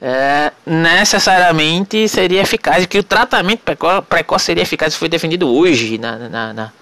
é, 0.00 0.52
necessariamente 0.66 2.06
seria 2.08 2.42
eficaz, 2.42 2.84
que 2.86 2.98
o 2.98 3.02
tratamento 3.02 3.62
precoce 4.08 4.44
seria 4.44 4.62
eficaz, 4.62 4.94
foi 4.94 5.08
defendido 5.08 5.48
hoje 5.48 5.98
na, 5.98 6.28
na, 6.28 6.52
na 6.52 6.72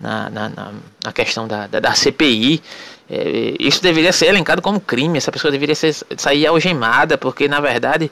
na, 0.00 0.30
na, 0.30 0.72
na 1.04 1.12
questão 1.12 1.46
da, 1.46 1.66
da, 1.66 1.80
da 1.80 1.94
CPI. 1.94 2.62
É, 3.08 3.54
isso 3.60 3.80
deveria 3.82 4.12
ser 4.12 4.26
elencado 4.26 4.60
como 4.60 4.80
crime, 4.80 5.16
essa 5.16 5.30
pessoa 5.30 5.50
deveria 5.50 5.74
ser, 5.74 5.94
sair 6.16 6.46
algemada, 6.46 7.16
porque 7.16 7.46
na 7.46 7.60
verdade 7.60 8.10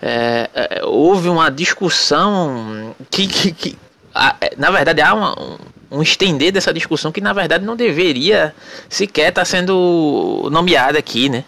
é, 0.00 0.48
é, 0.54 0.84
houve 0.84 1.28
uma 1.28 1.50
discussão 1.50 2.94
que, 3.10 3.26
que, 3.26 3.52
que 3.52 3.78
a, 4.14 4.36
é, 4.40 4.54
na 4.56 4.70
verdade 4.70 5.02
há 5.02 5.12
uma, 5.12 5.40
um, 5.40 5.56
um, 5.90 6.02
estender 6.02 6.52
dessa 6.52 6.72
discussão 6.72 7.10
que 7.10 7.20
na 7.20 7.32
verdade 7.32 7.64
não 7.64 7.74
deveria 7.74 8.54
sequer 8.88 9.30
estar 9.30 9.44
sendo 9.44 10.48
nomeada 10.52 10.98
aqui, 10.98 11.28
né? 11.28 11.44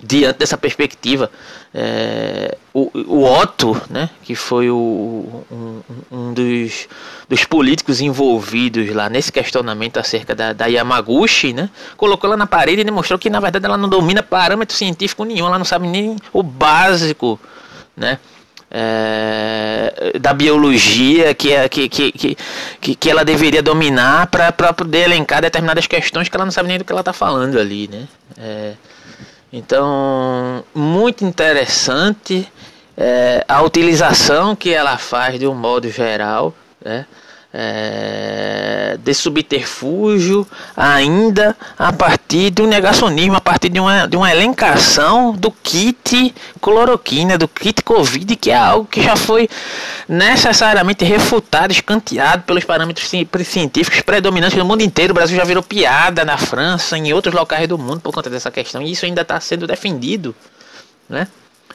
Diante 0.00 0.38
dessa 0.38 0.56
perspectiva. 0.56 1.30
É, 1.74 2.56
o, 2.72 2.90
o, 2.94 3.24
Otto, 3.24 3.80
né, 3.90 4.08
que 4.22 4.34
foi 4.34 4.70
o, 4.70 5.44
um, 5.50 5.80
um 6.10 6.32
dos, 6.32 6.88
dos, 7.28 7.44
políticos 7.44 8.00
envolvidos 8.00 8.88
lá 8.94 9.10
nesse 9.10 9.30
questionamento 9.30 9.98
acerca 9.98 10.34
da, 10.34 10.52
da, 10.52 10.66
Yamaguchi, 10.66 11.52
né, 11.52 11.68
colocou 11.96 12.28
ela 12.28 12.36
na 12.36 12.46
parede 12.46 12.80
e 12.80 12.84
demonstrou 12.84 13.18
que 13.18 13.28
na 13.28 13.40
verdade 13.40 13.66
ela 13.66 13.76
não 13.76 13.88
domina 13.88 14.22
parâmetro 14.22 14.74
científico 14.74 15.24
nenhum, 15.24 15.46
ela 15.46 15.58
não 15.58 15.64
sabe 15.64 15.86
nem 15.88 16.16
o 16.32 16.42
básico, 16.42 17.38
né, 17.94 18.18
é, 18.70 20.12
da 20.18 20.32
biologia 20.32 21.34
que, 21.34 21.52
é, 21.52 21.68
que, 21.68 21.88
que, 21.88 22.36
que, 22.80 22.94
que 22.94 23.10
ela 23.10 23.24
deveria 23.24 23.62
dominar 23.62 24.26
para 24.28 24.72
poder 24.72 25.04
elencar 25.04 25.42
determinadas 25.42 25.86
questões 25.86 26.28
que 26.28 26.36
ela 26.36 26.44
não 26.44 26.52
sabe 26.52 26.68
nem 26.68 26.78
do 26.78 26.84
que 26.84 26.92
ela 26.92 27.00
está 27.00 27.12
falando 27.12 27.58
ali, 27.58 27.88
né. 27.88 28.08
É, 28.38 28.72
então, 29.52 30.64
muito 30.74 31.24
interessante 31.24 32.50
é, 32.96 33.44
a 33.48 33.62
utilização 33.62 34.54
que 34.54 34.72
ela 34.72 34.98
faz 34.98 35.38
de 35.38 35.46
um 35.46 35.54
modo 35.54 35.88
geral, 35.90 36.54
né? 36.84 37.06
É, 37.60 38.96
de 39.02 39.12
subterfúgio 39.12 40.46
ainda 40.76 41.56
a 41.76 41.92
partir 41.92 42.50
do 42.50 42.68
negacionismo, 42.68 43.34
a 43.34 43.40
partir 43.40 43.68
de 43.68 43.80
uma, 43.80 44.06
de 44.06 44.16
uma 44.16 44.30
elencação 44.30 45.32
do 45.32 45.50
kit 45.50 46.32
cloroquina, 46.60 47.36
do 47.36 47.48
kit 47.48 47.82
Covid, 47.82 48.36
que 48.36 48.52
é 48.52 48.56
algo 48.56 48.86
que 48.86 49.02
já 49.02 49.16
foi 49.16 49.48
necessariamente 50.08 51.04
refutado, 51.04 51.72
escanteado 51.72 52.44
pelos 52.44 52.62
parâmetros 52.62 53.08
científicos 53.08 54.02
predominantes 54.02 54.56
no 54.56 54.64
mundo 54.64 54.82
inteiro. 54.82 55.10
O 55.10 55.14
Brasil 55.14 55.36
já 55.36 55.42
virou 55.42 55.62
piada 55.64 56.24
na 56.24 56.38
França, 56.38 56.96
em 56.96 57.12
outros 57.12 57.34
locais 57.34 57.66
do 57.66 57.76
mundo 57.76 58.00
por 58.00 58.14
conta 58.14 58.30
dessa 58.30 58.52
questão, 58.52 58.80
e 58.82 58.92
isso 58.92 59.04
ainda 59.04 59.22
está 59.22 59.40
sendo 59.40 59.66
defendido. 59.66 60.32
Né? 61.08 61.26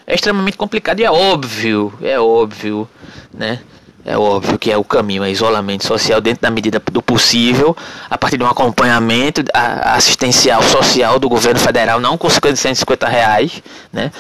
É 0.08 0.16
extremamente 0.16 0.56
complicado 0.56 1.02
e 1.02 1.04
é 1.04 1.12
óbvio, 1.12 1.94
é 2.02 2.18
óbvio, 2.18 2.88
né? 3.34 3.60
É 4.06 4.18
óbvio 4.18 4.60
que 4.60 4.70
é 4.70 4.76
o 4.76 4.84
caminho, 4.84 5.24
é 5.24 5.32
isolamento 5.32 5.86
social 5.88 6.20
dentro 6.20 6.42
da 6.42 6.52
medida 6.52 6.82
do 6.92 7.02
possível, 7.02 7.76
a 8.10 8.18
partir 8.18 8.38
de 8.38 8.44
um 8.44 8.48
acompanhamento 8.48 9.42
assistencial 9.54 10.62
social 10.62 11.18
do 11.20 11.30
governo 11.30 11.58
federal, 11.58 12.02
não 12.02 12.18
com 12.18 12.30
150 12.30 13.08
reais, 13.08 13.64
né? 13.94 14.12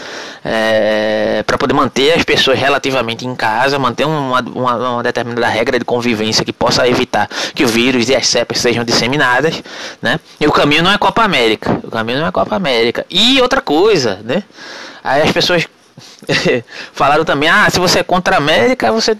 É, 0.45 1.43
para 1.45 1.57
poder 1.57 1.73
manter 1.73 2.13
as 2.13 2.23
pessoas 2.23 2.57
relativamente 2.57 3.27
em 3.27 3.35
casa, 3.35 3.77
manter 3.77 4.05
uma, 4.05 4.39
uma, 4.41 4.75
uma, 4.75 5.03
determinada 5.03 5.47
regra 5.47 5.77
de 5.77 5.83
convivência 5.83 6.45
que 6.45 6.53
possa 6.53 6.87
evitar 6.87 7.27
que 7.53 7.65
o 7.65 7.67
vírus 7.67 8.07
e 8.07 8.15
as 8.15 8.25
cepas 8.27 8.59
sejam 8.59 8.85
disseminadas, 8.85 9.61
né? 10.01 10.17
E 10.39 10.47
o 10.47 10.51
caminho 10.51 10.83
não 10.83 10.91
é 10.91 10.97
Copa 10.97 11.23
América, 11.23 11.81
o 11.83 11.91
caminho 11.91 12.19
não 12.19 12.27
é 12.27 12.31
Copa 12.31 12.55
América. 12.55 13.05
E 13.09 13.41
outra 13.41 13.59
coisa, 13.59 14.21
né? 14.23 14.43
Aí 15.03 15.21
as 15.21 15.31
pessoas 15.33 15.67
falaram 16.93 17.25
também, 17.25 17.49
ah, 17.49 17.69
se 17.69 17.79
você 17.79 17.99
é 17.99 18.03
contra 18.03 18.35
a 18.35 18.37
América, 18.37 18.89
você 18.91 19.17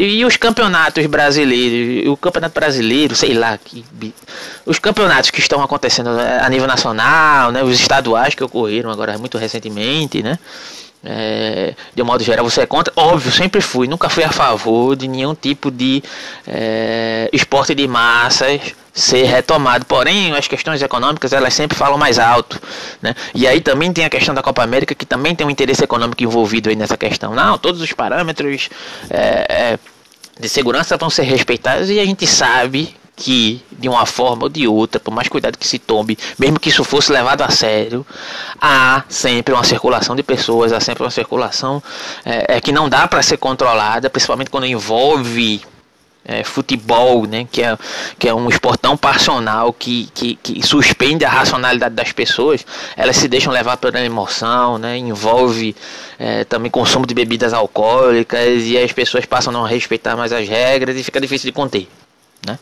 e, 0.00 0.24
os 0.24 0.36
campeonatos 0.36 1.04
brasileiros, 1.06 2.08
o 2.08 2.16
campeonato 2.16 2.54
brasileiro, 2.54 3.16
sei 3.16 3.34
lá, 3.34 3.58
que, 3.58 3.84
os 4.64 4.78
campeonatos 4.78 5.30
que 5.30 5.40
estão 5.40 5.60
acontecendo 5.60 6.12
né, 6.12 6.38
a 6.40 6.48
nível 6.48 6.68
nacional, 6.68 7.50
né, 7.50 7.64
os 7.64 7.80
estaduais 7.80 8.32
que 8.32 8.44
ocorreram 8.44 8.90
agora 8.90 9.18
muito 9.18 9.36
recentemente, 9.36 10.22
né? 10.22 10.38
É, 11.02 11.74
de 11.94 12.02
um 12.02 12.04
modo 12.04 12.22
geral, 12.22 12.48
você 12.48 12.60
é 12.60 12.66
contra? 12.66 12.92
Óbvio, 12.96 13.32
sempre 13.32 13.60
fui, 13.60 13.88
nunca 13.88 14.08
fui 14.08 14.22
a 14.22 14.30
favor 14.30 14.94
de 14.94 15.08
nenhum 15.08 15.34
tipo 15.34 15.68
de 15.68 16.00
é, 16.46 17.28
esporte 17.32 17.74
de 17.74 17.88
massas 17.88 18.60
ser 18.98 19.24
retomado. 19.24 19.86
Porém, 19.86 20.32
as 20.32 20.48
questões 20.48 20.82
econômicas 20.82 21.32
elas 21.32 21.54
sempre 21.54 21.76
falam 21.76 21.96
mais 21.96 22.18
alto, 22.18 22.60
né? 23.00 23.14
E 23.34 23.46
aí 23.46 23.60
também 23.60 23.92
tem 23.92 24.04
a 24.04 24.10
questão 24.10 24.34
da 24.34 24.42
Copa 24.42 24.62
América 24.62 24.94
que 24.94 25.06
também 25.06 25.34
tem 25.34 25.46
um 25.46 25.50
interesse 25.50 25.84
econômico 25.84 26.22
envolvido 26.22 26.68
aí 26.68 26.76
nessa 26.76 26.96
questão. 26.96 27.34
Não, 27.34 27.56
todos 27.56 27.80
os 27.80 27.92
parâmetros 27.92 28.68
é, 29.08 29.46
é 29.48 29.78
de 30.38 30.48
segurança 30.48 30.96
vão 30.96 31.10
ser 31.10 31.22
respeitados 31.22 31.90
e 31.90 31.98
a 31.98 32.04
gente 32.04 32.26
sabe 32.26 32.94
que, 33.16 33.60
de 33.72 33.88
uma 33.88 34.06
forma 34.06 34.44
ou 34.44 34.48
de 34.48 34.68
outra, 34.68 35.00
por 35.00 35.12
mais 35.12 35.28
cuidado 35.28 35.58
que 35.58 35.66
se 35.66 35.78
tome, 35.78 36.16
mesmo 36.38 36.60
que 36.60 36.68
isso 36.68 36.84
fosse 36.84 37.10
levado 37.10 37.42
a 37.42 37.50
sério, 37.50 38.06
há 38.60 39.02
sempre 39.08 39.52
uma 39.52 39.64
circulação 39.64 40.14
de 40.14 40.22
pessoas, 40.22 40.72
há 40.72 40.78
sempre 40.78 41.02
uma 41.02 41.10
circulação 41.10 41.82
é, 42.24 42.56
é 42.56 42.60
que 42.60 42.70
não 42.70 42.88
dá 42.88 43.08
para 43.08 43.20
ser 43.22 43.36
controlada, 43.36 44.08
principalmente 44.08 44.50
quando 44.50 44.66
envolve 44.66 45.60
é, 46.28 46.44
futebol, 46.44 47.26
né, 47.26 47.48
que, 47.50 47.62
é, 47.62 47.76
que 48.18 48.28
é 48.28 48.34
um 48.34 48.50
esporte 48.50 48.80
tão 48.80 48.98
passional 48.98 49.72
que, 49.72 50.10
que, 50.12 50.36
que, 50.36 50.64
suspende 50.64 51.24
a 51.24 51.30
racionalidade 51.30 51.94
das 51.94 52.12
pessoas, 52.12 52.66
elas 52.94 53.16
se 53.16 53.26
deixam 53.26 53.50
levar 53.50 53.78
pela 53.78 53.98
emoção, 53.98 54.76
né, 54.76 54.98
envolve 54.98 55.74
é, 56.18 56.44
também 56.44 56.70
consumo 56.70 57.06
de 57.06 57.14
bebidas 57.14 57.54
alcoólicas 57.54 58.64
e 58.64 58.76
as 58.76 58.92
pessoas 58.92 59.24
passam 59.24 59.50
a 59.50 59.58
não 59.58 59.64
respeitar 59.64 60.16
mais 60.16 60.30
as 60.30 60.46
regras 60.46 60.96
e 60.96 61.02
fica 61.02 61.18
difícil 61.18 61.48
de 61.48 61.52
conter. 61.52 61.88
Né? 62.46 62.58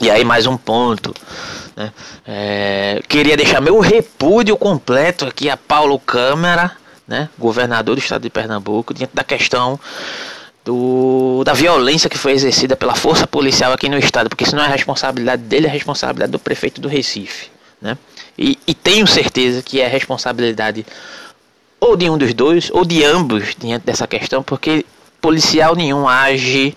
E 0.00 0.10
aí 0.10 0.24
mais 0.24 0.46
um 0.46 0.56
ponto. 0.56 1.14
Né? 1.76 1.92
É, 2.26 3.00
queria 3.06 3.36
deixar 3.36 3.60
meu 3.60 3.78
repúdio 3.78 4.56
completo 4.56 5.26
aqui 5.26 5.48
a 5.48 5.56
Paulo 5.56 5.96
Câmara, 6.00 6.72
né? 7.06 7.28
governador 7.38 7.94
do 7.94 8.00
estado 8.00 8.22
de 8.22 8.30
Pernambuco, 8.30 8.92
diante 8.92 9.14
da 9.14 9.22
questão 9.22 9.78
do, 10.64 11.42
da 11.44 11.52
violência 11.52 12.10
que 12.10 12.18
foi 12.18 12.32
exercida 12.32 12.76
pela 12.76 12.94
força 12.94 13.26
policial 13.26 13.72
aqui 13.72 13.88
no 13.88 13.98
estado, 13.98 14.28
porque 14.28 14.44
isso 14.44 14.56
não 14.56 14.62
é 14.62 14.68
responsabilidade 14.68 15.42
dele, 15.42 15.66
é 15.66 15.70
responsabilidade 15.70 16.32
do 16.32 16.38
prefeito 16.38 16.80
do 16.80 16.88
Recife. 16.88 17.48
Né? 17.80 17.96
E, 18.38 18.58
e 18.66 18.74
tenho 18.74 19.06
certeza 19.06 19.62
que 19.62 19.80
é 19.80 19.88
responsabilidade 19.88 20.84
ou 21.80 21.96
de 21.96 22.10
um 22.10 22.18
dos 22.18 22.34
dois, 22.34 22.70
ou 22.70 22.84
de 22.84 23.02
ambos 23.02 23.54
diante 23.58 23.86
dessa 23.86 24.06
questão, 24.06 24.42
porque 24.42 24.84
policial 25.20 25.74
nenhum 25.74 26.08
age 26.08 26.74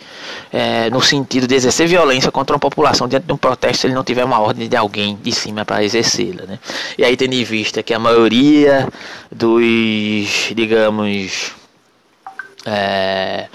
é, 0.52 0.90
no 0.90 1.02
sentido 1.02 1.48
de 1.48 1.56
exercer 1.56 1.88
violência 1.88 2.32
contra 2.32 2.56
uma 2.56 2.60
população 2.60 3.08
diante 3.08 3.26
de 3.26 3.34
um 3.34 3.38
protesto 3.38 3.82
se 3.82 3.88
ele 3.88 3.94
não 3.94 4.04
tiver 4.04 4.24
uma 4.24 4.40
ordem 4.40 4.68
de 4.68 4.76
alguém 4.76 5.18
de 5.22 5.32
cima 5.32 5.66
para 5.66 5.84
exercê-la. 5.84 6.46
Né? 6.46 6.60
E 6.98 7.04
aí 7.04 7.16
tendo 7.16 7.34
em 7.34 7.44
vista 7.44 7.82
que 7.82 7.94
a 7.94 8.00
maioria 8.00 8.88
dos, 9.32 10.52
digamos, 10.56 11.54
é, 12.66 13.48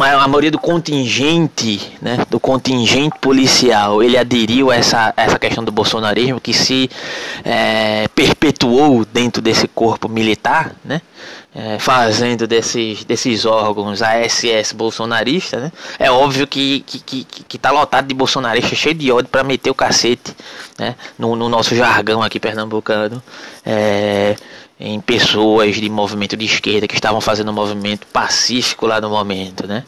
a 0.00 0.28
maioria 0.28 0.50
do 0.50 0.58
contingente, 0.58 1.92
né, 2.00 2.24
do 2.30 2.40
contingente 2.40 3.18
policial, 3.20 4.02
ele 4.02 4.16
aderiu 4.16 4.70
a 4.70 4.76
essa, 4.76 5.12
essa 5.14 5.38
questão 5.38 5.62
do 5.62 5.70
bolsonarismo 5.70 6.40
que 6.40 6.54
se 6.54 6.90
é, 7.44 8.08
perpetuou 8.08 9.04
dentro 9.04 9.42
desse 9.42 9.68
corpo 9.68 10.08
militar, 10.08 10.74
né? 10.84 11.02
É, 11.56 11.78
fazendo 11.78 12.48
desses, 12.48 13.04
desses 13.04 13.44
órgãos 13.44 14.02
a 14.02 14.28
SS 14.28 14.74
bolsonarista, 14.74 15.60
né? 15.60 15.72
É 16.00 16.10
óbvio 16.10 16.48
que, 16.48 16.80
que, 16.80 16.98
que, 16.98 17.24
que 17.24 17.58
tá 17.58 17.70
lotado 17.70 18.08
de 18.08 18.14
bolsonaristas, 18.14 18.76
cheio 18.76 18.94
de 18.94 19.12
ódio 19.12 19.28
para 19.30 19.44
meter 19.44 19.70
o 19.70 19.74
cacete, 19.74 20.34
né? 20.76 20.96
No, 21.16 21.36
no, 21.36 21.48
nosso 21.48 21.76
jargão 21.76 22.22
aqui 22.22 22.40
pernambucano, 22.40 23.22
é, 23.64 24.34
em 24.78 25.00
pessoas 25.00 25.76
de 25.76 25.88
movimento 25.88 26.36
de 26.36 26.44
esquerda 26.44 26.88
que 26.88 26.94
estavam 26.94 27.20
fazendo 27.20 27.50
um 27.50 27.54
movimento 27.54 28.06
pacífico 28.08 28.86
lá 28.86 29.00
no 29.00 29.08
momento, 29.08 29.66
né? 29.66 29.84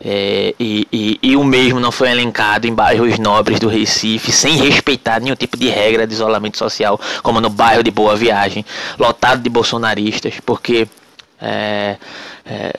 É, 0.00 0.54
e, 0.60 0.86
e, 0.92 1.18
e, 1.20 1.36
o 1.36 1.42
mesmo 1.42 1.80
não 1.80 1.90
foi 1.90 2.08
elencado 2.08 2.68
em 2.68 2.74
bairros 2.74 3.18
nobres 3.18 3.58
do 3.58 3.66
Recife, 3.66 4.30
sem 4.30 4.56
respeitar 4.56 5.20
nenhum 5.20 5.34
tipo 5.34 5.56
de 5.56 5.68
regra 5.68 6.06
de 6.06 6.14
isolamento 6.14 6.56
social, 6.56 7.00
como 7.20 7.40
no 7.40 7.50
bairro 7.50 7.82
de 7.82 7.90
Boa 7.90 8.14
Viagem, 8.14 8.64
lotado 8.96 9.42
de 9.42 9.50
bolsonaristas, 9.50 10.34
porque 10.46 10.86
é, 11.40 11.96
é, 12.46 12.72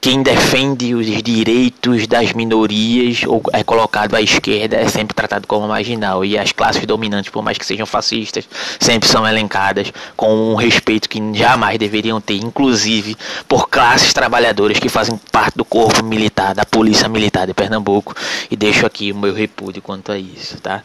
quem 0.00 0.22
defende 0.22 0.94
os 0.94 1.06
direitos 1.22 2.06
das 2.06 2.32
minorias 2.32 3.24
ou 3.26 3.42
é 3.52 3.64
colocado 3.64 4.14
à 4.14 4.22
esquerda 4.22 4.76
é 4.76 4.86
sempre 4.86 5.12
tratado 5.12 5.46
como 5.46 5.66
marginal 5.66 6.24
e 6.24 6.38
as 6.38 6.52
classes 6.52 6.86
dominantes, 6.86 7.30
por 7.30 7.42
mais 7.42 7.58
que 7.58 7.66
sejam 7.66 7.84
fascistas, 7.84 8.48
sempre 8.78 9.08
são 9.08 9.26
elencadas 9.26 9.92
com 10.16 10.52
um 10.52 10.54
respeito 10.54 11.08
que 11.08 11.20
jamais 11.34 11.78
deveriam 11.78 12.20
ter, 12.20 12.36
inclusive 12.36 13.16
por 13.48 13.68
classes 13.68 14.12
trabalhadoras 14.12 14.78
que 14.78 14.88
fazem 14.88 15.18
parte 15.32 15.56
do 15.56 15.64
corpo 15.64 16.04
militar, 16.04 16.54
da 16.54 16.64
polícia 16.64 17.08
militar 17.08 17.46
de 17.48 17.52
Pernambuco 17.52 18.14
e 18.48 18.56
deixo 18.56 18.86
aqui 18.86 19.10
o 19.10 19.16
meu 19.16 19.34
repúdio 19.34 19.82
quanto 19.82 20.12
a 20.12 20.18
isso, 20.18 20.60
tá? 20.60 20.82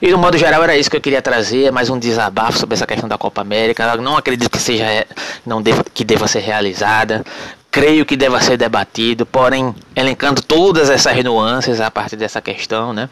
E 0.00 0.10
no 0.10 0.18
modo 0.18 0.36
geral 0.36 0.64
era 0.64 0.76
isso 0.76 0.90
que 0.90 0.96
eu 0.96 1.00
queria 1.00 1.22
trazer, 1.22 1.70
mais 1.70 1.88
um 1.88 1.96
desabafo 1.96 2.58
sobre 2.58 2.74
essa 2.74 2.86
questão 2.88 3.08
da 3.08 3.16
Copa 3.16 3.40
América. 3.40 3.84
Eu 3.84 4.02
não 4.02 4.16
acredito 4.16 4.50
que 4.50 4.58
seja 4.58 5.06
não 5.46 5.62
deva, 5.62 5.84
que 5.94 6.04
deva 6.04 6.26
ser 6.26 6.40
realizada 6.40 7.24
creio 7.72 8.04
que 8.04 8.18
deva 8.18 8.40
ser 8.40 8.58
debatido, 8.58 9.24
porém, 9.24 9.74
elencando 9.96 10.42
todas 10.42 10.90
essas 10.90 11.24
nuances 11.24 11.80
a 11.80 11.90
partir 11.90 12.16
dessa 12.16 12.40
questão, 12.42 12.92
né? 12.92 13.08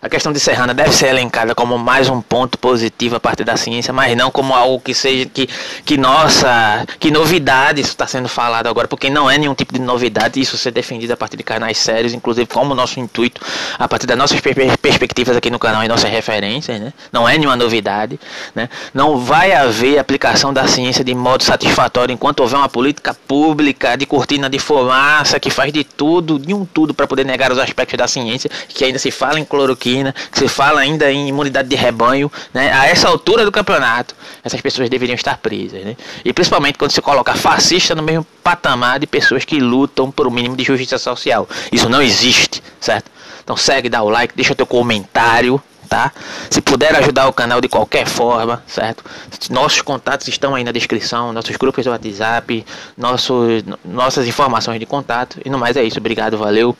A 0.00 0.08
questão 0.08 0.32
de 0.32 0.38
Serrana 0.38 0.72
deve 0.72 0.92
ser 0.92 1.08
elencada 1.08 1.56
como 1.56 1.76
mais 1.76 2.08
um 2.08 2.22
ponto 2.22 2.56
positivo 2.56 3.16
a 3.16 3.20
partir 3.20 3.42
da 3.42 3.56
ciência, 3.56 3.92
mas 3.92 4.16
não 4.16 4.30
como 4.30 4.54
algo 4.54 4.78
que 4.78 4.94
seja 4.94 5.26
que, 5.26 5.48
que 5.84 5.96
nossa, 5.96 6.86
que 7.00 7.10
novidade 7.10 7.80
isso 7.80 7.90
está 7.90 8.06
sendo 8.06 8.28
falado 8.28 8.68
agora, 8.68 8.86
porque 8.86 9.10
não 9.10 9.28
é 9.28 9.36
nenhum 9.36 9.54
tipo 9.54 9.74
de 9.74 9.80
novidade 9.80 10.40
isso 10.40 10.56
ser 10.56 10.70
defendido 10.70 11.10
a 11.10 11.16
partir 11.16 11.36
de 11.36 11.42
canais 11.42 11.78
sérios, 11.78 12.14
inclusive 12.14 12.46
como 12.46 12.76
nosso 12.76 13.00
intuito, 13.00 13.40
a 13.76 13.88
partir 13.88 14.06
das 14.06 14.16
nossas 14.16 14.40
perspectivas 14.40 15.36
aqui 15.36 15.50
no 15.50 15.58
canal 15.58 15.82
e 15.82 15.88
nossas 15.88 16.10
referências, 16.12 16.80
né? 16.80 16.92
Não 17.10 17.28
é 17.28 17.36
nenhuma 17.36 17.56
novidade, 17.56 18.20
né? 18.54 18.68
Não 18.94 19.18
vai 19.18 19.52
haver 19.52 19.98
aplicação 19.98 20.54
da 20.54 20.68
ciência 20.68 21.02
de 21.02 21.12
modo 21.12 21.42
satisfatório 21.42 22.12
enquanto 22.12 22.38
houver 22.38 22.56
uma 22.56 22.68
política 22.68 23.14
pública 23.26 23.96
de 23.96 24.06
cortina 24.06 24.48
de 24.48 24.60
fumaça 24.60 25.40
que 25.40 25.50
faz 25.50 25.72
de 25.72 25.82
tudo, 25.82 26.38
de 26.38 26.54
um 26.54 26.64
tudo 26.64 26.94
para 26.94 27.08
poder 27.08 27.24
negar 27.24 27.50
os 27.50 27.58
aspectos 27.58 27.98
da 27.98 28.06
ciência, 28.06 28.48
que 28.68 28.84
ainda 28.84 29.00
se 29.00 29.10
fala 29.10 29.40
em 29.40 29.44
cloroquina 29.44 29.87
que 30.30 30.38
se 30.38 30.48
fala 30.48 30.80
ainda 30.80 31.10
em 31.10 31.28
imunidade 31.28 31.68
de 31.68 31.76
rebanho, 31.76 32.30
né? 32.52 32.72
A 32.72 32.86
essa 32.86 33.08
altura 33.08 33.44
do 33.44 33.52
campeonato, 33.52 34.14
essas 34.44 34.60
pessoas 34.60 34.88
deveriam 34.88 35.14
estar 35.14 35.36
presas, 35.38 35.84
né? 35.84 35.96
E 36.24 36.32
principalmente 36.32 36.78
quando 36.78 36.92
se 36.92 37.00
coloca 37.00 37.34
fascista 37.34 37.94
no 37.94 38.02
mesmo 38.02 38.26
patamar 38.42 38.98
de 38.98 39.06
pessoas 39.06 39.44
que 39.44 39.58
lutam 39.58 40.10
por 40.10 40.26
um 40.26 40.30
mínimo 40.30 40.56
de 40.56 40.64
justiça 40.64 40.98
social. 40.98 41.48
Isso 41.72 41.88
não 41.88 42.02
existe, 42.02 42.62
certo? 42.80 43.10
Então 43.42 43.56
segue, 43.56 43.88
dá 43.88 44.02
o 44.02 44.08
like, 44.08 44.34
deixa 44.36 44.54
teu 44.54 44.66
comentário, 44.66 45.60
tá? 45.88 46.12
Se 46.50 46.60
puder 46.60 46.94
ajudar 46.96 47.28
o 47.28 47.32
canal 47.32 47.60
de 47.60 47.68
qualquer 47.68 48.06
forma, 48.06 48.62
certo? 48.66 49.02
Nossos 49.50 49.80
contatos 49.80 50.28
estão 50.28 50.54
aí 50.54 50.62
na 50.62 50.70
descrição, 50.70 51.32
nossos 51.32 51.56
grupos 51.56 51.84
do 51.84 51.90
WhatsApp, 51.90 52.64
nossos, 52.96 53.64
nossas 53.84 54.26
informações 54.26 54.78
de 54.78 54.86
contato. 54.86 55.40
E 55.44 55.50
no 55.50 55.58
mais 55.58 55.76
é 55.76 55.82
isso. 55.82 55.98
Obrigado, 55.98 56.36
valeu. 56.36 56.76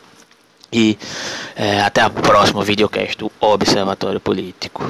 E 0.71 0.97
é, 1.55 1.81
até 1.81 2.01
a 2.01 2.09
próxima 2.09 2.63
videocast 2.63 3.17
do 3.17 3.31
Observatório 3.39 4.19
Político. 4.19 4.83